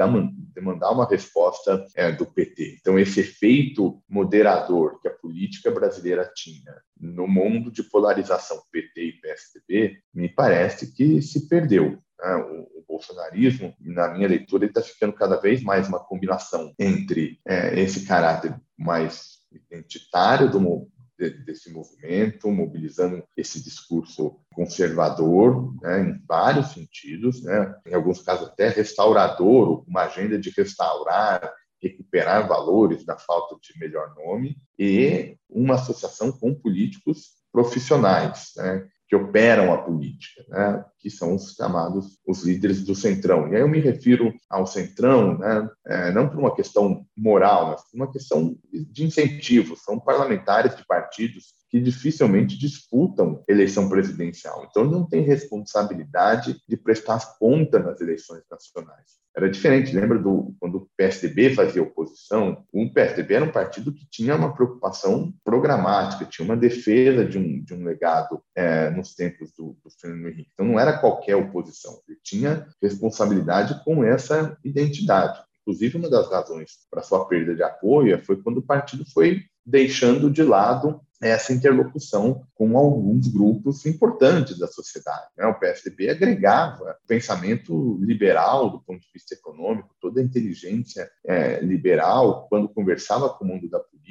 demandar 0.52 0.90
uma 0.90 1.08
resposta 1.08 1.86
é, 1.94 2.10
do 2.10 2.26
PT. 2.26 2.78
Então, 2.80 2.98
esse 2.98 3.20
efeito 3.20 4.02
moderador 4.08 5.00
que 5.00 5.06
a 5.06 5.14
política 5.14 5.70
brasileira 5.70 6.28
tinha 6.34 6.74
no 7.12 7.26
mundo 7.26 7.70
de 7.70 7.82
polarização 7.82 8.62
PT 8.70 9.02
e 9.02 9.20
PSDB, 9.20 9.98
me 10.14 10.28
parece 10.28 10.92
que 10.92 11.20
se 11.20 11.48
perdeu. 11.48 11.98
Né? 12.18 12.34
O, 12.36 12.80
o 12.80 12.84
bolsonarismo, 12.88 13.74
na 13.80 14.08
minha 14.08 14.28
leitura, 14.28 14.66
está 14.66 14.80
ficando 14.80 15.12
cada 15.12 15.36
vez 15.36 15.62
mais 15.62 15.88
uma 15.88 16.00
combinação 16.00 16.72
entre 16.78 17.38
é, 17.46 17.78
esse 17.80 18.06
caráter 18.06 18.54
mais 18.76 19.42
identitário 19.50 20.50
do, 20.50 20.88
desse 21.30 21.70
movimento, 21.70 22.50
mobilizando 22.50 23.22
esse 23.36 23.62
discurso 23.62 24.40
conservador, 24.54 25.74
né, 25.80 26.00
em 26.00 26.22
vários 26.26 26.72
sentidos, 26.72 27.42
né, 27.42 27.74
em 27.86 27.94
alguns 27.94 28.22
casos 28.22 28.48
até 28.48 28.68
restaurador, 28.68 29.84
uma 29.86 30.02
agenda 30.02 30.38
de 30.38 30.50
restaurar, 30.50 31.52
recuperar 31.82 32.46
valores 32.46 33.04
da 33.04 33.18
falta 33.18 33.56
de 33.60 33.78
melhor 33.78 34.14
nome, 34.14 34.56
e 34.78 35.36
uma 35.48 35.74
associação 35.74 36.30
com 36.30 36.54
políticos 36.54 37.32
profissionais, 37.52 38.52
né, 38.56 38.86
que 39.08 39.16
operam 39.16 39.74
a 39.74 39.82
política, 39.82 40.42
né, 40.48 40.84
que 40.98 41.10
são 41.10 41.34
os 41.34 41.52
chamados 41.52 42.18
os 42.26 42.44
líderes 42.44 42.82
do 42.82 42.94
centrão. 42.94 43.48
E 43.48 43.56
aí 43.56 43.60
eu 43.60 43.68
me 43.68 43.78
refiro 43.78 44.32
ao 44.48 44.66
centrão, 44.66 45.36
né, 45.36 45.68
é, 45.86 46.12
não 46.12 46.28
por 46.28 46.38
uma 46.38 46.54
questão 46.54 47.04
moral, 47.14 47.72
mas 47.72 47.82
por 47.82 47.96
uma 47.96 48.10
questão 48.10 48.56
de 48.72 49.04
incentivo. 49.04 49.76
São 49.76 50.00
parlamentares 50.00 50.74
de 50.76 50.86
partidos 50.86 51.52
que 51.68 51.80
dificilmente 51.80 52.58
disputam 52.58 53.42
eleição 53.48 53.88
presidencial. 53.88 54.66
Então, 54.68 54.84
não 54.84 55.06
tem 55.06 55.22
responsabilidade 55.22 56.60
de 56.68 56.76
prestar 56.76 57.38
conta 57.38 57.78
nas 57.78 57.98
eleições 58.00 58.42
nacionais. 58.50 59.22
Era 59.34 59.48
diferente, 59.48 59.94
lembra 59.94 60.18
do 60.18 60.51
PSDB 60.96 61.54
fazia 61.54 61.82
oposição? 61.82 62.64
O 62.72 62.92
PSDB 62.92 63.34
era 63.34 63.44
um 63.44 63.52
partido 63.52 63.92
que 63.92 64.06
tinha 64.10 64.36
uma 64.36 64.54
preocupação 64.54 65.32
programática, 65.44 66.24
tinha 66.24 66.44
uma 66.44 66.56
defesa 66.56 67.24
de 67.24 67.38
um, 67.38 67.62
de 67.62 67.74
um 67.74 67.84
legado 67.84 68.42
é, 68.54 68.90
nos 68.90 69.14
tempos 69.14 69.52
do, 69.52 69.76
do 69.82 69.90
Fernando 70.00 70.28
Henrique. 70.28 70.50
Então, 70.52 70.66
não 70.66 70.78
era 70.78 70.98
qualquer 70.98 71.36
oposição, 71.36 72.00
ele 72.08 72.18
tinha 72.22 72.66
responsabilidade 72.80 73.82
com 73.84 74.04
essa 74.04 74.56
identidade. 74.64 75.42
Inclusive, 75.62 75.98
uma 75.98 76.10
das 76.10 76.28
razões 76.30 76.70
para 76.90 77.02
sua 77.02 77.26
perda 77.26 77.54
de 77.54 77.62
apoio 77.62 78.22
foi 78.24 78.36
quando 78.42 78.58
o 78.58 78.66
partido 78.66 79.04
foi 79.12 79.42
deixando 79.64 80.28
de 80.30 80.42
lado 80.42 81.00
essa 81.28 81.52
interlocução 81.52 82.42
com 82.54 82.76
alguns 82.76 83.28
grupos 83.28 83.86
importantes 83.86 84.58
da 84.58 84.66
sociedade. 84.66 85.28
Né? 85.36 85.46
O 85.46 85.54
PSDB 85.54 86.10
agregava 86.10 86.98
o 87.04 87.06
pensamento 87.06 87.96
liberal 88.00 88.70
do 88.70 88.80
ponto 88.80 89.00
de 89.00 89.12
vista 89.12 89.34
econômico, 89.34 89.94
toda 90.00 90.20
a 90.20 90.24
inteligência 90.24 91.08
é, 91.24 91.60
liberal, 91.60 92.48
quando 92.48 92.68
conversava 92.68 93.28
com 93.28 93.44
o 93.44 93.48
mundo 93.48 93.70
da 93.70 93.78
política, 93.78 94.01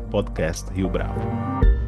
@podcastRioBravo. 0.10 1.81